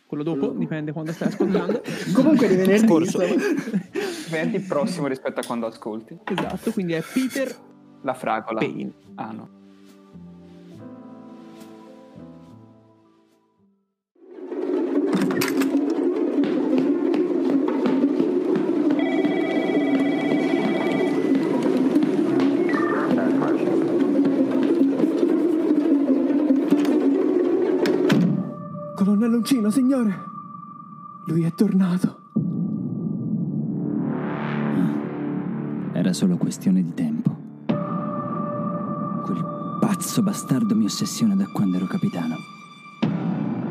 [0.05, 1.81] quello dopo, Quello- dipende quando stai ascoltando.
[2.13, 3.19] Comunque di venerdì, Scorso.
[4.29, 6.17] Venerdì prossimo rispetto a quando ascolti.
[6.25, 7.49] esatto, quindi è Peter
[8.01, 8.59] La fragola.
[8.59, 8.91] Payne.
[9.15, 9.55] Ah no.
[29.37, 30.23] Colonnello Uncino, signore!
[31.27, 32.21] Lui è tornato.
[35.93, 37.35] Era solo questione di tempo.
[39.25, 42.35] Quel pazzo bastardo mi ossessiona da quando ero capitano.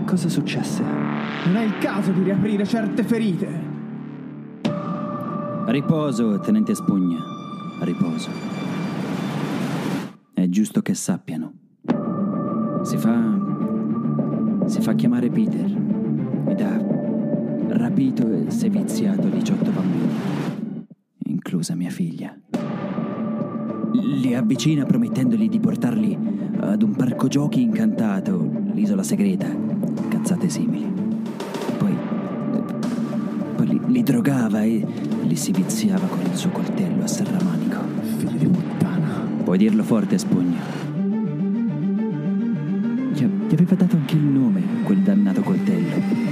[0.04, 0.82] Cosa successe?
[0.82, 3.74] Non è il caso di riaprire certe ferite.
[5.66, 7.18] Riposo, tenente Spugna.
[7.80, 8.30] Riposo.
[10.32, 11.52] È giusto che sappiano.
[12.82, 13.35] Si fa.
[14.66, 15.64] Si fa chiamare Peter.
[16.48, 16.84] Ed ha
[17.76, 20.86] rapito e seviziato 18 bambini,
[21.24, 22.36] inclusa mia figlia.
[23.92, 26.18] Li avvicina promettendogli di portarli
[26.60, 29.48] ad un parco giochi incantato, l'isola segreta,
[30.08, 30.92] cazzate simili.
[31.78, 31.96] Poi
[33.56, 34.84] poi li, li drogava e
[35.22, 37.78] li si viziava con il suo coltello a serramanico.
[38.18, 39.26] Figlio di puttana.
[39.42, 40.85] Puoi dirlo forte, Spugna.
[43.58, 46.25] Aveva dato anche il nome, quel dannato coltello.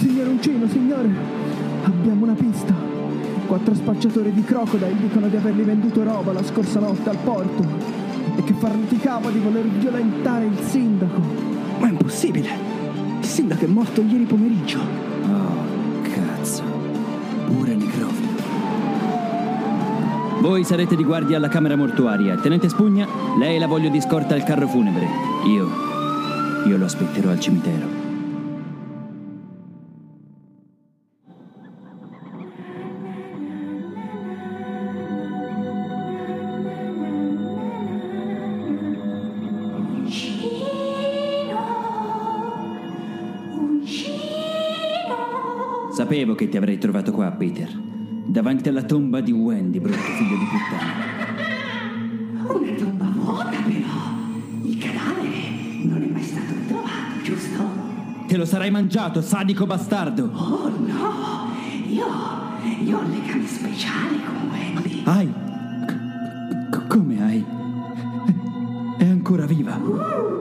[0.00, 1.10] Signor Uncino, signore,
[1.82, 2.74] abbiamo una pista.
[3.46, 7.62] Quattro spacciatori di crocodile dicono di averli venduto roba la scorsa notte al porto
[8.34, 11.20] e che farneticava di voler violentare il sindaco.
[11.80, 12.48] Ma è impossibile!
[13.20, 14.78] Il sindaco è morto ieri pomeriggio.
[14.78, 16.62] Oh, cazzo.
[17.44, 18.40] Pure necrofilo.
[20.40, 22.36] Voi sarete di guardia alla camera mortuaria.
[22.36, 23.06] Tenente Spugna,
[23.38, 25.06] lei la voglio di scorta al carro funebre.
[25.46, 25.68] Io.
[26.66, 27.99] Io lo aspetterò al cimitero.
[46.10, 47.70] Sapevo che ti avrei trovato qua, Peter.
[47.70, 50.92] Davanti alla tomba di Wendy, brutto figlio di puttana.
[52.52, 53.86] Una tomba vuota però.
[54.64, 57.62] Il cadavere non è mai stato ritrovato, giusto?
[58.26, 60.24] Te lo sarai mangiato, sadico bastardo!
[60.34, 61.52] Oh no!
[61.86, 62.06] Io,
[62.82, 65.02] io ho un legame speciale con Wendy.
[65.04, 65.32] Hai?
[66.70, 67.44] C- come hai?
[68.98, 69.78] È ancora viva.
[69.78, 70.39] La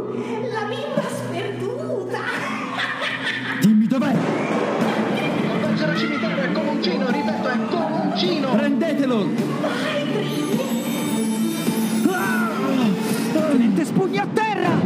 [13.51, 14.79] Tenente Spugna a terra!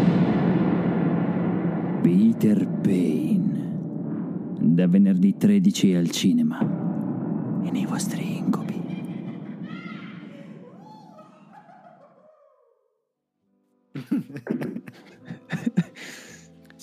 [2.01, 3.71] Peter Payne.
[4.59, 6.59] Da venerdì 13 al cinema.
[7.63, 8.62] E nei vostri incubi.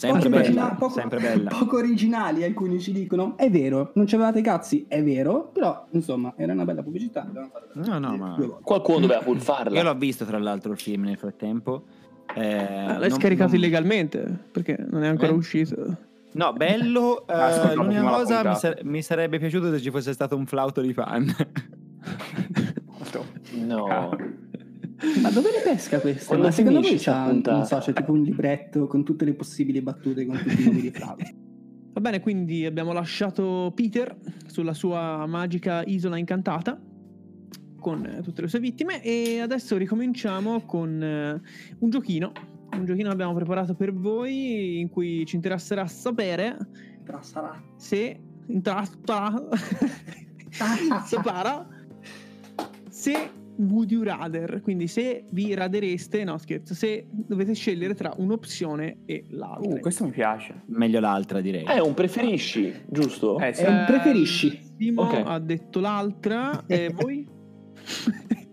[0.01, 1.51] Sempre Poco bella, origina- poco- sempre bella.
[1.59, 3.37] Poco originali, alcuni ci dicono.
[3.37, 7.29] È vero, non c'avevate cazzi, è vero, però insomma era una bella pubblicità.
[7.75, 8.37] No, no, ma-.
[8.63, 9.77] Qualcuno doveva pur farla.
[9.77, 11.85] Io l'ho visto tra l'altro il film nel frattempo.
[12.35, 15.35] Eh, Ah, l'hai non- scaricato non- illegalmente perché non è ancora Eh?
[15.35, 15.97] usito.
[16.33, 17.27] No, bello.
[17.29, 20.81] eh, ascoltato l'unica cosa mi, sare- mi sarebbe piaciuto se ci fosse stato un flauto
[20.81, 21.31] di fan.
[23.67, 24.17] No.
[25.23, 26.27] Ma dove le pesca questa?
[26.27, 29.81] Quando Ma secondo voi c'ha, non so, c'è tipo un libretto con tutte le possibili
[29.81, 31.49] battute con tutti i nomi di flauti.
[31.93, 36.81] Va bene, quindi abbiamo lasciato Peter sulla sua magica isola incantata
[37.81, 41.41] con eh, tutte le sue vittime e adesso ricominciamo con eh,
[41.79, 42.33] un giochino,
[42.77, 46.57] un giochino che abbiamo preparato per voi in cui ci interesserà sapere
[47.05, 47.61] Tra sarà.
[47.77, 49.49] se intratta
[51.05, 51.67] separa
[52.89, 53.31] se
[53.69, 59.25] would you rather quindi se vi radereste no scherzo se dovete scegliere tra un'opzione e
[59.31, 60.63] l'altra Uh, questo mi piace.
[60.67, 61.65] Meglio l'altra, direi.
[61.65, 63.39] È un preferisci, giusto?
[63.39, 63.63] Eh, sì.
[63.63, 64.59] È un preferisci.
[64.79, 65.23] Simo Ok.
[65.25, 67.27] ha detto l'altra e voi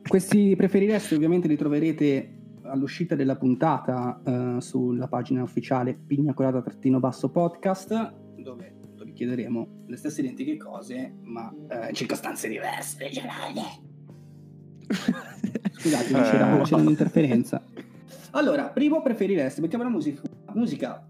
[0.08, 8.76] Questi preferiresti ovviamente li troverete all'uscita della puntata eh, sulla pagina ufficiale pignacolata-basso podcast dove
[9.04, 12.98] vi chiederemo le stesse identiche cose ma eh, in circostanze diverse
[14.88, 15.36] regionali.
[15.71, 16.62] Scusatemi, c'era, Eh.
[16.63, 17.63] c'era un'interferenza.
[18.32, 20.21] Allora, primo preferiresti, mettiamo la musica.
[20.54, 21.08] Musica.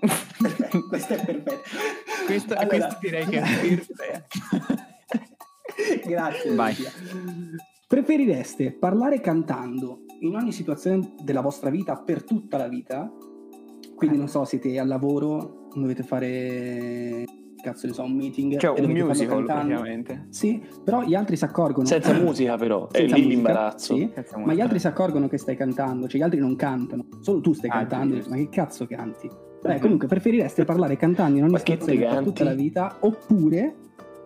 [0.00, 1.60] Perfetto, questo è perfetto.
[2.26, 4.74] Questo, Allora- questo direi che è perfetto.
[6.08, 6.54] Grazie.
[6.54, 6.74] Vai.
[7.86, 13.10] Preferireste parlare cantando in ogni situazione della vostra vita per tutta la vita?
[13.94, 17.24] Quindi non so, siete al lavoro, dovete fare
[17.62, 19.68] cazzo ne so, un meeting Cioè, e un musical, cantando.
[19.74, 20.26] praticamente.
[20.30, 23.94] Sì, però gli altri si accorgono Senza musica però, è Senza lì musica, l'imbarazzo.
[23.94, 24.10] sì.
[24.14, 27.40] Senza Ma gli altri si accorgono che stai cantando, cioè gli altri non cantano, solo
[27.40, 28.30] tu stai Ah, cantando, giusto.
[28.30, 29.30] ma che cazzo canti?
[29.62, 33.74] Beh, comunque preferireste parlare cantando in ogni situazione per tutta la vita oppure,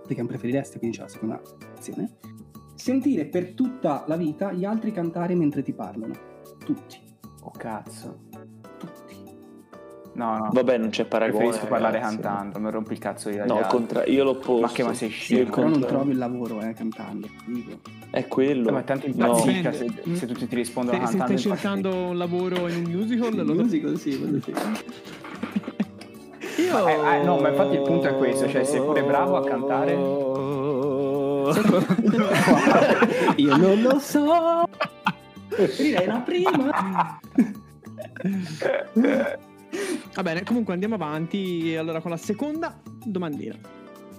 [0.01, 1.41] perché non preferireste, quindi c'è la seconda
[1.75, 2.11] opzione,
[2.75, 6.15] sentire per tutta la vita gli altri cantare mentre ti parlano.
[6.65, 6.99] Tutti,
[7.43, 8.25] Oh cazzo.
[10.17, 10.49] No, no.
[10.51, 11.45] Vabbè, non c'è paragone.
[11.45, 12.19] Preferisco parlare ragazzi.
[12.21, 14.63] cantando, non rompi il cazzo di No, al contrario, io l'opposto.
[14.63, 15.51] Ma che, ma sei scemo?
[15.51, 17.79] Però non trovi il lavoro eh, cantando, dico.
[18.11, 18.71] È quello.
[18.71, 19.13] Eh, Ma tanto No.
[19.13, 20.19] impazzisca se, Dipende.
[20.19, 21.39] se tutti ti rispondono Se, se cantando.
[21.39, 24.55] stai infatti- cercando un lavoro in un musical, Il lo musical sì, quello sì.
[26.63, 26.73] Io...
[26.73, 29.45] Ma, eh, eh, no, ma infatti il punto è questo, cioè sei pure bravo a
[29.45, 29.93] cantare.
[33.37, 34.67] Io non lo so.
[35.49, 37.21] Preferirei la prima.
[40.15, 41.75] Va bene, comunque andiamo avanti.
[41.77, 43.57] Allora, con la seconda domandina.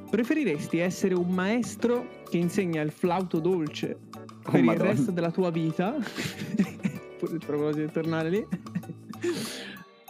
[0.10, 3.98] Preferiresti essere un maestro che insegna il flauto dolce
[4.44, 4.92] per il Madonna.
[4.92, 5.96] resto della tua vita?
[7.18, 8.48] Pure proposito di tornare lì.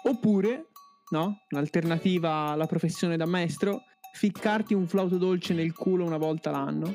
[0.04, 0.68] Oppure,
[1.10, 1.44] no?
[1.50, 3.84] Un'alternativa alla professione da maestro,
[4.14, 6.94] ficcarti un flauto dolce nel culo una volta l'anno?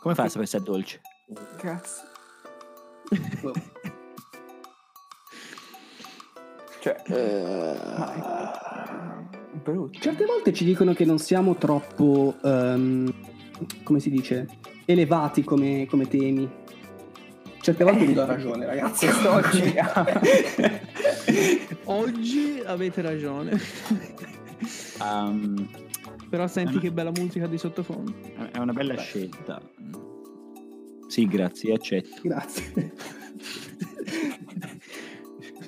[0.00, 1.00] Come fai a sapere se è dolce?
[1.56, 2.02] Cazzo.
[6.80, 7.76] Cioè, Eh,
[9.62, 9.98] brutto.
[9.98, 13.12] Certe volte ci dicono che non siamo troppo, ehm,
[13.82, 14.46] come si dice,
[14.84, 16.48] elevati come, come temi.
[17.60, 19.06] Certe volte vi do ragione, ragazzi.
[19.18, 19.74] Quest'oggi-
[21.84, 23.58] Oggi avete ragione.
[25.00, 25.68] Um,
[26.30, 28.14] Però senti Eh, che bella musica di sottofondo.
[28.52, 29.60] è una bella scelta.
[31.08, 32.20] Sì, grazie, accetto.
[32.22, 32.92] Grazie.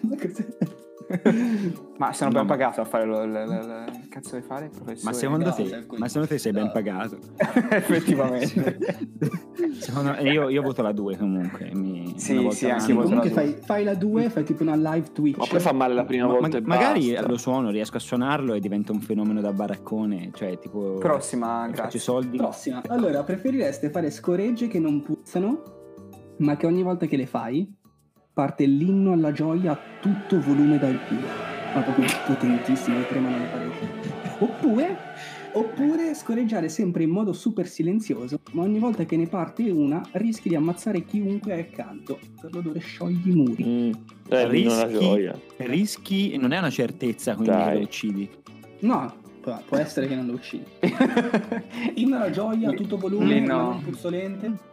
[1.98, 4.68] Ma sono No, ben ma- pagato a fare lo, lo- lo- lo- cazzo devi fare,
[4.68, 5.00] professore?
[5.04, 7.18] Ma secondo, no, te, sei alcuni- ma secondo te sei ben pagato?
[7.70, 8.78] Effettivamente.
[9.80, 11.70] Secondo- io, io voto la 2 comunque.
[11.74, 14.62] Mi, Sì, una volta sì, anche io voto Comunque fai, fai la 2, fai tipo
[14.62, 15.38] una live Twitch.
[15.38, 17.28] Ma poi fa male la prima Ma- volta ma- e magari basta.
[17.28, 20.30] lo suono, riesco a suonarlo e diventa un fenomeno da baraccone.
[20.32, 20.94] Cioè, tipo.
[20.98, 21.98] Prossima, grazie.
[22.00, 22.36] soldi.
[22.36, 22.82] Prossima.
[22.88, 25.62] Allora, preferireste fare scoregge che non puzzano,
[26.38, 27.78] ma che ogni volta che le fai
[28.32, 31.26] parte l'inno alla gioia a tutto volume dal culo.
[31.74, 33.86] Ma proprio potentissimo, che tremano le pareti.
[34.38, 34.96] Oppure,
[35.52, 40.48] oppure scoreggiare sempre in modo super silenzioso, ma ogni volta che ne parte una rischi
[40.48, 42.18] di ammazzare chiunque è accanto.
[42.40, 43.64] Per l'odore sciogli i muri.
[43.64, 43.92] Mm.
[44.28, 45.38] Eh, Rischi- gioia.
[45.58, 47.68] Rischi, non è una certezza quindi Dai.
[47.68, 48.30] che lo uccidi.
[48.80, 49.14] No,
[49.66, 50.64] può essere che non lo uccidi.
[51.96, 54.68] Inno alla gioia a tutto volume, ma non puzzolente.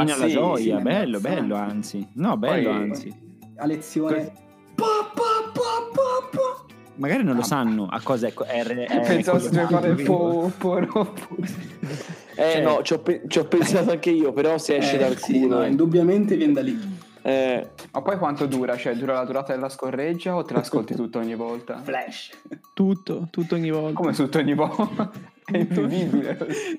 [0.00, 2.08] Fino alla sì, gioia, sì, bello, bello anzi.
[2.14, 3.20] No, bello Poi- anzi.
[3.56, 4.32] A lezione.
[4.74, 4.84] Pa,
[5.14, 5.60] pa, pa,
[5.92, 6.64] pa, pa.
[6.96, 8.32] Magari non lo sanno a cosa è.
[8.34, 11.36] è, è Pensavo si doveva fare po', po', po'.
[12.38, 14.98] Eh Cioè- no, ci ho, pe- ci ho pensato anche io, però se esce Eh,
[14.98, 15.58] dal sì, culo.
[15.58, 16.78] no, indubbiamente viene da lì.
[17.22, 18.76] eh, Ma poi quanto dura?
[18.76, 21.80] Cioè, dura la durata della scorreggia o te l'ascolti tutto ogni volta?
[21.82, 22.30] Flash.
[22.74, 23.94] Tutto, tutto ogni volta.
[23.94, 25.10] Come tutto ogni volta?
[25.50, 26.36] È invivibile.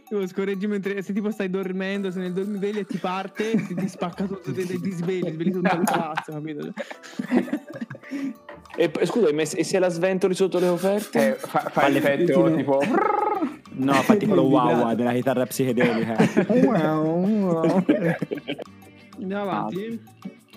[0.07, 4.25] Tipo, scorreggi mentre se tipo stai dormendo, se nel dormiveglia ti parte, ti, ti spacca
[4.25, 6.71] tutto, ti, ti svegli, svegli tutto il cazzo, capito?
[8.77, 11.31] e scusa, e se la sventoli sotto le offerte?
[11.31, 12.79] Eh, fa, fa l'effetto Tipo- tipo...
[13.71, 16.15] No, fa tipo lo wow della chitarra psichedelica.
[19.17, 20.01] Andiamo avanti.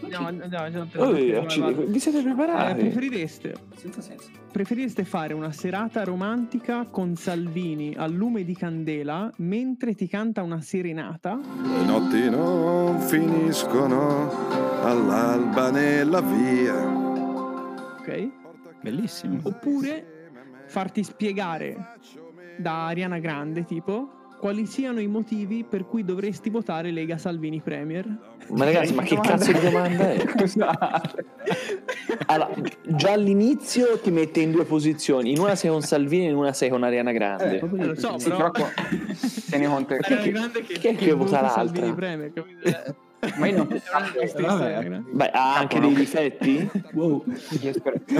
[0.02, 1.86] Andiamo, andiamo, andiamo, accidenti, vai.
[1.86, 2.80] vi siete Eh, preparati?
[2.80, 4.28] preferireste, Senza senso.
[4.50, 10.60] preferireste fare una serata romantica con Salvini al lume di candela mentre ti canta una
[10.60, 11.38] serenata?
[11.62, 14.30] Le notti non finiscono
[14.82, 16.86] all'alba nella via.
[17.98, 18.28] Ok?
[18.82, 19.38] Bellissimo.
[19.42, 20.30] Oppure
[20.66, 21.96] farti spiegare
[22.58, 24.10] da Ariana Grande, tipo,
[24.42, 28.04] quali siano i motivi per cui dovresti votare Lega Salvini Premier.
[28.48, 30.18] Ma ragazzi, ma che cazzo di domanda è?
[30.36, 31.24] Scusate.
[32.26, 32.50] Allora,
[32.88, 35.30] già all'inizio ti mette in due posizioni.
[35.30, 37.58] In una sei con Salvini, in una sei con Ariana Grande.
[37.60, 38.50] Eh, Eh, lo so, Sì, però...
[38.50, 38.72] però qua-
[39.48, 41.64] tieni conto che- che, chi è che vota vota l'altra?
[41.64, 42.96] Salvini Premier, capito?
[43.36, 43.80] Ma io non.
[43.92, 45.04] Ariana Grande.
[45.12, 46.68] Beh, ha anche dei difetti?
[46.92, 47.24] Wow.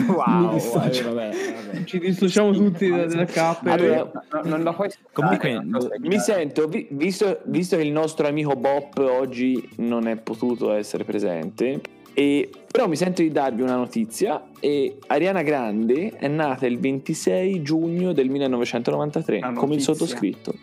[0.06, 1.84] Wow, vabbè, vabbè.
[1.84, 3.58] Ci dissociamo tutti da- dalla K.
[3.64, 5.60] Allora, No, non la puoi Comunque,
[6.00, 11.02] Mi sento, vi- visto, visto che il nostro amico Bop oggi non è potuto essere
[11.04, 11.80] presente,
[12.14, 14.40] e, però mi sento di darvi una notizia.
[14.60, 20.54] E Ariana Grande è nata il 26 giugno del 1993, Una come il sottoscritto.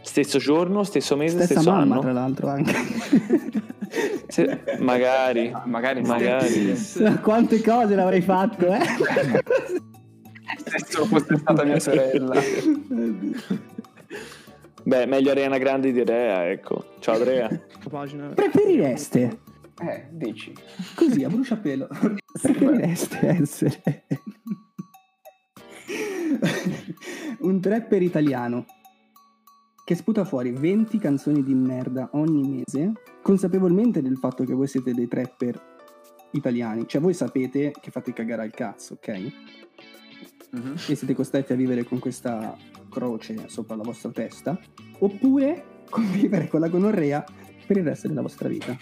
[0.00, 2.00] Stesso giorno, stesso mese, Stessa stesso mamma, anno.
[2.02, 2.72] tra l'altro, anche.
[4.34, 6.74] Se- magari, Magari magari.
[7.22, 8.80] Quante cose l'avrei fatto, eh?
[10.64, 12.40] se solo fosse stata mia sorella.
[14.82, 16.94] Beh, meglio Ariana Grande di Rea, ecco.
[16.98, 17.48] Ciao Andrea.
[17.88, 18.26] Pagina.
[18.30, 19.38] Preferireste,
[19.80, 20.52] Eh, dici.
[20.96, 21.86] così a bruciapelo,
[22.42, 23.82] preferireste essere
[27.40, 28.64] un trapper italiano
[29.84, 32.92] che sputa fuori 20 canzoni di merda ogni mese,
[33.24, 35.58] consapevolmente del fatto che voi siete dei trapper
[36.32, 39.32] italiani, cioè voi sapete che fate cagare al cazzo, ok?
[40.50, 40.74] Mhm.
[40.88, 42.56] e siete costretti a vivere con questa
[42.88, 44.56] croce sopra la vostra testa,
[44.98, 47.24] oppure convivere con la gonorrea
[47.66, 48.76] per il resto della vostra vita.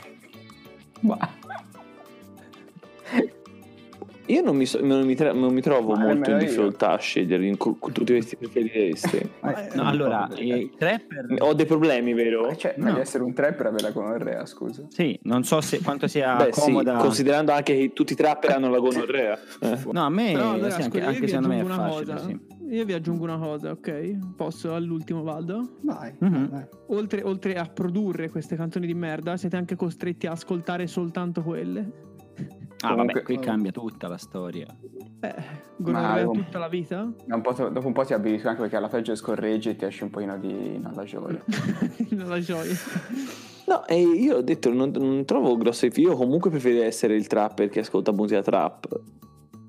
[4.27, 6.43] Io non mi, so- non mi tra- non mi trovo Ma molto in io.
[6.45, 9.31] difficoltà a scegliere in con tutti questi preferiresti.
[9.53, 11.27] Eh, No, allora, eh, i trapper...
[11.41, 12.55] Ho dei problemi, vero?
[12.55, 12.97] Cioè, No.
[12.99, 14.85] essere un trapper avere la gonorrea, scusa.
[14.89, 16.95] Sì, non so se, quanto sia Beh, sì, comoda...
[16.97, 19.39] considerando anche che tutti i trapper hanno la gonorrea.
[19.61, 19.79] Eh.
[19.91, 21.75] No, a me, Però allora, sì, anche, scusa, io anche vi secondo me è aggiungo
[21.83, 22.27] una facile, cosa.
[22.27, 22.41] sì.
[22.75, 24.19] Io vi aggiungo una cosa, ok?
[24.37, 25.77] Posso all'ultimo vado?
[25.83, 26.49] Vai, Mhm.
[26.51, 26.65] vai.
[26.89, 32.11] Oltre, oltre a produrre queste canzoni di merda, siete anche costretti a ascoltare soltanto quelle.
[32.83, 34.67] Ah, Comunque- vabbè, qui cambia tutta la storia.
[35.21, 35.35] Eh,
[35.77, 37.13] gonorrea Ma- tutta la vita?
[37.29, 39.85] Un po' to- dopo un po' ti abitui anche perché alla peggio scorreggi e ti
[39.85, 41.41] esce un pochino di nalla gioia.
[42.27, 42.75] la gioia.
[43.67, 47.69] No, e io ho detto, non, non trovo grosse Io comunque preferirei essere il trapper
[47.69, 49.01] che ascolta musica trap.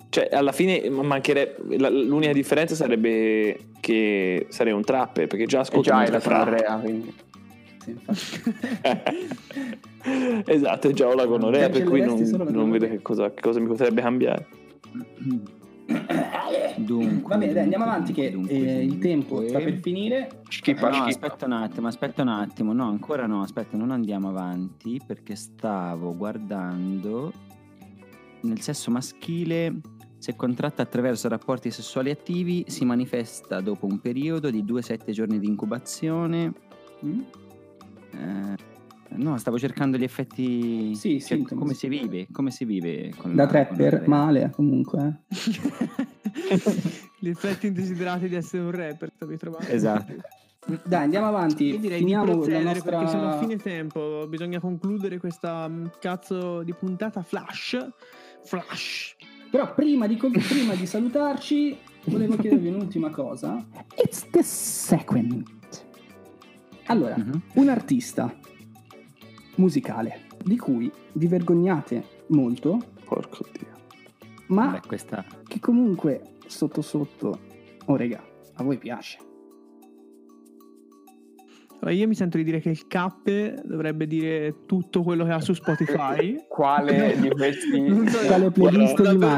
[0.09, 1.77] Cioè, alla fine mancherebbe.
[1.77, 6.43] la- l'unica differenza sarebbe che sarei un trapper, perché già E ascolto già musica trap.
[6.45, 7.13] gonorrea, quindi.
[7.83, 8.53] Sì, infatti.
[10.51, 12.19] esatto, già ho la gonorrea, per cui non,
[12.49, 14.47] non vedo che cosa, che cosa mi potrebbe cambiare.
[16.77, 19.07] Dunque, Va bene, dai, andiamo avanti che dunque, eh, il dunque.
[19.07, 20.41] tempo sta per finire.
[20.47, 21.25] Schippa, No, schippa.
[21.25, 22.73] aspetta un attimo, aspetta un attimo.
[22.73, 27.31] No, ancora no, aspetta, non andiamo avanti perché stavo guardando
[28.41, 29.79] nel sesso maschile
[30.17, 35.47] se contratta attraverso rapporti sessuali attivi si manifesta dopo un periodo di 2-7 giorni di
[35.47, 36.53] incubazione.
[37.05, 37.19] Mm?
[38.15, 38.55] Eh,
[39.15, 41.79] no, stavo cercando gli effetti Sì, cioè, sintomi, come sì.
[41.79, 45.21] si vive, come si vive con Da la- con la trapper, re- male comunque.
[45.29, 46.61] eh.
[47.19, 49.67] Gli effetti indesiderati di essere un rapper, stavi trovando.
[49.67, 50.13] Esatto.
[50.85, 51.65] Dai, andiamo avanti.
[51.65, 52.91] Io direi Finiamo di la procedere nostra...
[52.91, 54.25] perché siamo a fine tempo.
[54.29, 57.77] Bisogna concludere questa mm, cazzo di puntata flash.
[58.45, 59.15] Flash.
[59.51, 63.63] Però prima di, prima di salutarci, volevo chiedervi un'ultima cosa.
[64.01, 65.43] It's the second.
[66.87, 67.41] Allora, Mhm.
[67.55, 68.33] un artista
[69.55, 73.71] musicale di cui vi vergognate molto, Porco dio.
[74.47, 77.39] ma Beh, questa che comunque sotto sotto,
[77.85, 78.21] oh regà,
[78.55, 79.17] a voi piace.
[81.79, 85.41] Allora, io mi sento di dire che il K dovrebbe dire tutto quello che ha
[85.41, 86.35] su Spotify.
[86.47, 87.81] Quale di questi...
[87.81, 88.95] Non so, Quale playlist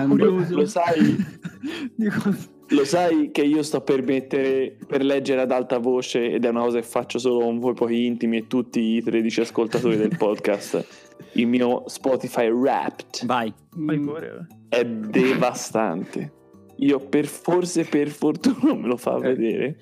[0.08, 0.56] curioso.
[0.56, 1.16] Lo sai,
[1.96, 2.36] Dico,
[2.70, 6.62] lo sai che io sto per mettere per leggere ad alta voce ed è una
[6.62, 11.04] cosa che faccio solo con voi pochi intimi e tutti i 13 ascoltatori del podcast.
[11.34, 13.54] Il mio Spotify Wrapped vai.
[13.78, 14.48] Mm, pure.
[14.70, 16.32] è devastante.
[16.78, 19.78] Io per forse per fortuna non me lo fa Eh, vedere.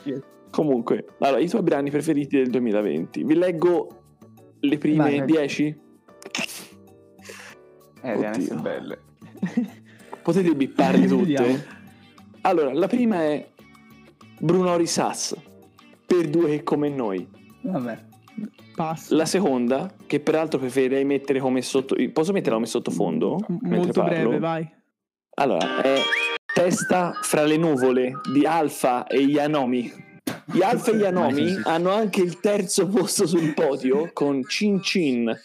[0.51, 3.23] Comunque, allora, i tuoi brani preferiti del 2020.
[3.23, 3.87] Vi leggo
[4.59, 5.25] le prime Vai, vai.
[5.27, 5.81] 10.
[8.03, 8.55] Eh, Oddio.
[8.61, 8.99] belle.
[10.21, 11.45] Potete bipparle Vediamo.
[11.47, 11.81] tutte?
[12.45, 13.47] Allora, la prima è
[14.39, 15.35] Bruno Risas.
[16.05, 17.27] Per due che come noi.
[17.61, 18.11] Vabbè.
[18.75, 19.15] Passo.
[19.15, 21.95] La seconda, che peraltro preferirei mettere come sotto...
[22.11, 23.37] Posso metterla come sottofondo?
[23.47, 24.29] M- Molto parlo?
[24.29, 24.69] breve, vai.
[25.35, 25.99] Allora, è
[26.53, 29.91] Testa fra le nuvole di Alfa e Yanomi.
[30.45, 35.35] Gli Alfa e Yanomi hanno anche il terzo posto sul podio con Cin Cin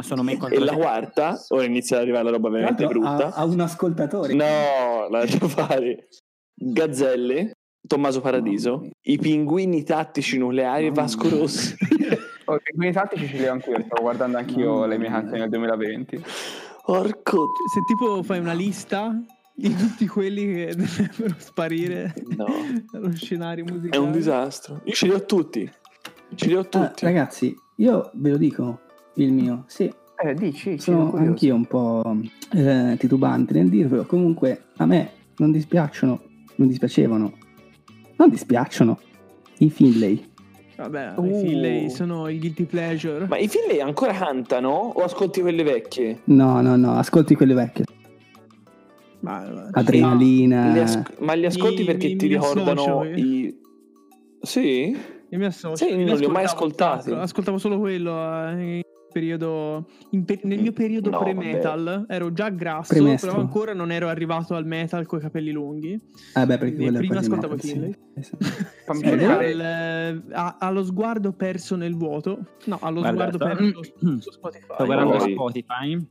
[0.00, 0.78] Ma sono me e contro la te.
[0.78, 3.34] quarta, ora inizia ad arrivare la roba veramente brutta.
[3.34, 4.32] ha, un ascoltatore.
[4.32, 6.08] No, lascia fare.
[6.54, 7.52] Gazzelle,
[7.86, 11.28] Tommaso Paradiso, i pinguini tattici nucleari e Mamma Vasco.
[11.28, 11.76] Rossi.
[12.46, 15.50] Oh, i pinguini tattici ce li ho anch'io, stavo guardando anch'io le mie canzoni del
[15.50, 16.20] 2020.
[16.84, 17.52] Porco.
[17.72, 19.14] Se tipo fai una lista
[19.54, 22.46] di tutti quelli che dovrebbero sparire No,
[22.90, 23.90] dallo scenario musicale.
[24.02, 24.80] è un disastro.
[24.82, 25.70] Io ce li ho tutti.
[26.34, 27.04] Ce li ho Ah, tutti.
[27.04, 28.80] ragazzi, io ve lo dico
[29.14, 29.64] il mio.
[29.66, 29.92] Sì,
[30.22, 32.02] Eh, dici, sono anch'io un po'
[32.52, 34.04] eh, titubante nel dirvelo.
[34.04, 36.20] Comunque, a me non dispiacciono,
[36.56, 37.32] non dispiacevano,
[38.16, 38.98] non dispiacciono
[39.58, 40.28] i Finlay.
[40.76, 41.24] Vabbè, Uh.
[41.24, 43.26] i Finlay sono il guilty pleasure.
[43.26, 46.20] Ma i Finlay ancora cantano o ascolti quelle vecchie?
[46.24, 47.84] No, no, no, ascolti quelle vecchie.
[49.20, 50.72] Ma- ma- Adrenalina.
[50.72, 53.58] Le as- ma li ascolti Mi- perché mi- ti mi ricordano associo, i...
[54.40, 54.96] Sì?
[55.32, 55.76] Io mi associo.
[55.84, 57.10] Sì, non li ho mai ascoltati.
[57.12, 58.10] Ascoltavo solo quello
[58.50, 58.82] eh,
[59.12, 62.06] periodo, in pe- nel mio periodo No, pre-metal.
[62.08, 63.30] Ero già grasso, Premestro.
[63.30, 65.92] però ancora non ero arrivato al metal con i capelli lunghi.
[66.34, 67.94] Eh beh, perché è prima ascoltavo Finlay.
[68.20, 68.30] sì.
[68.86, 72.38] Fammi Sì, cercare- Al, eh, ha, ha lo sguardo perso nel vuoto.
[72.64, 73.82] No, ha lo Guarda, sguardo sto- perso
[74.20, 74.64] su, Spotify.
[74.74, 76.06] Sto guardando Poi- Spotify.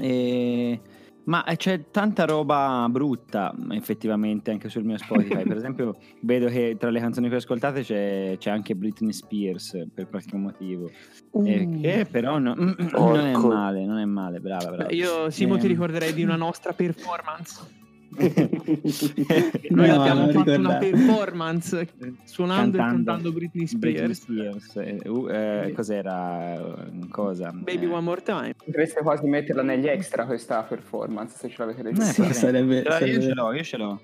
[0.00, 0.80] E...
[1.28, 5.42] Ma c'è tanta roba brutta effettivamente anche sul mio Spotify.
[5.42, 10.08] per esempio, vedo che tra le canzoni più ascoltate c'è, c'è anche Britney Spears per
[10.08, 10.90] qualche motivo.
[11.32, 11.46] Uh.
[11.46, 14.90] Eh, che però no- non è male, non è male, brava, brava.
[14.90, 17.76] Io Simo ti Ehm, ricorderei di una nostra performance.
[18.18, 20.78] No, Noi abbiamo non fatto una ricordavo.
[20.78, 21.88] performance
[22.24, 24.62] suonando e cantando Britney Britney Spears.
[24.62, 26.54] Spears, eh, uh, eh, cos'era?
[26.54, 27.50] eh, Cosa?
[27.52, 28.54] Baby Eh, One More Time.
[28.64, 32.32] Potreste quasi metterla negli extra questa performance se ce l'avete Eh, registrata.
[32.32, 32.82] Sì, potrebbe.
[32.84, 34.00] sarebbe- Io ce l'ho, io ce l'ho.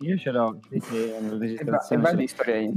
[0.00, 0.58] Io ce l'ho.
[0.70, 2.70] Sì, sì, una E va- di storia.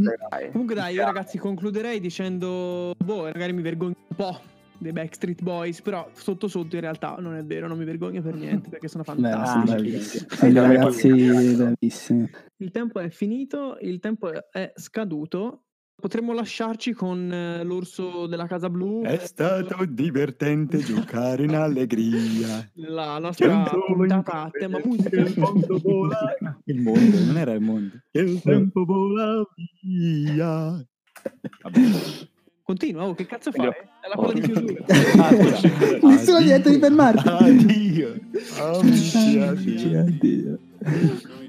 [0.51, 4.39] Comunque dai, io ragazzi concluderei dicendo, boh, magari mi vergogno un po'
[4.79, 8.35] dei Backstreet Boys, però sotto sotto in realtà non è vero, non mi vergogno per
[8.35, 9.99] niente perché sono Beh, fantastici.
[9.99, 10.25] sì,
[10.57, 12.29] Ah, ragazzi bravissimi.
[12.57, 15.63] Il tempo è finito, il tempo è scaduto.
[15.99, 19.03] Potremmo lasciarci con eh, l'orso della Casa Blu.
[19.03, 22.65] È stato divertente giocare in allegria.
[22.75, 25.17] La nostra puntata a tema musica.
[25.19, 27.95] Il mondo vola, Il mondo, non era il mondo.
[28.11, 29.45] il tempo vola
[29.81, 30.81] via.
[31.63, 31.79] Vabbè.
[32.69, 33.65] Continua, oh, che cazzo fai?
[33.67, 34.83] È la parola di chiusura.
[36.07, 37.27] Nessuno ha detto di fermarti.
[37.27, 38.15] Addio.
[38.59, 39.99] Amici, addio.
[40.01, 40.59] Addio.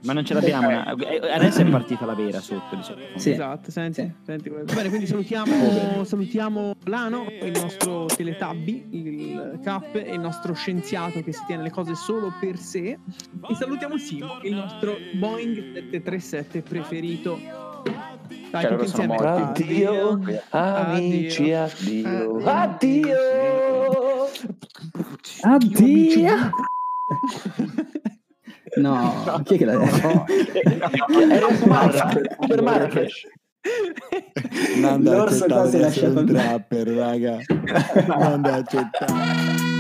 [0.05, 0.69] Ma non ce l'abbiamo.
[0.69, 2.75] una- eh, Adesso è partita la vera sotto.
[2.75, 3.01] Diciamo.
[3.17, 3.33] Sì.
[3.33, 4.11] Esatto, senti, Sì.
[4.25, 4.49] senti.
[4.49, 11.33] Bene, quindi salutiamo, salutiamo Lano, il nostro teletabbi, il Cap e il nostro scienziato che
[11.33, 12.99] si tiene le cose solo per sé.
[13.47, 17.39] E salutiamo Simo, il nostro Boeing 737 preferito.
[18.51, 19.41] Dai, Cioè, tutti loro sono insieme.
[19.43, 19.63] morti.
[19.63, 20.21] Addio,
[20.51, 22.37] amici, addio.
[22.45, 23.17] Addio.
[25.43, 26.51] Addio.
[28.77, 30.25] No, chi è che l'ha detto?
[31.29, 31.67] Era su
[32.63, 33.27] Marrakesh.
[34.77, 37.37] Non da L'orso qua accettare si di lascia essere un trapper, raga.
[38.07, 39.80] Non da accettare.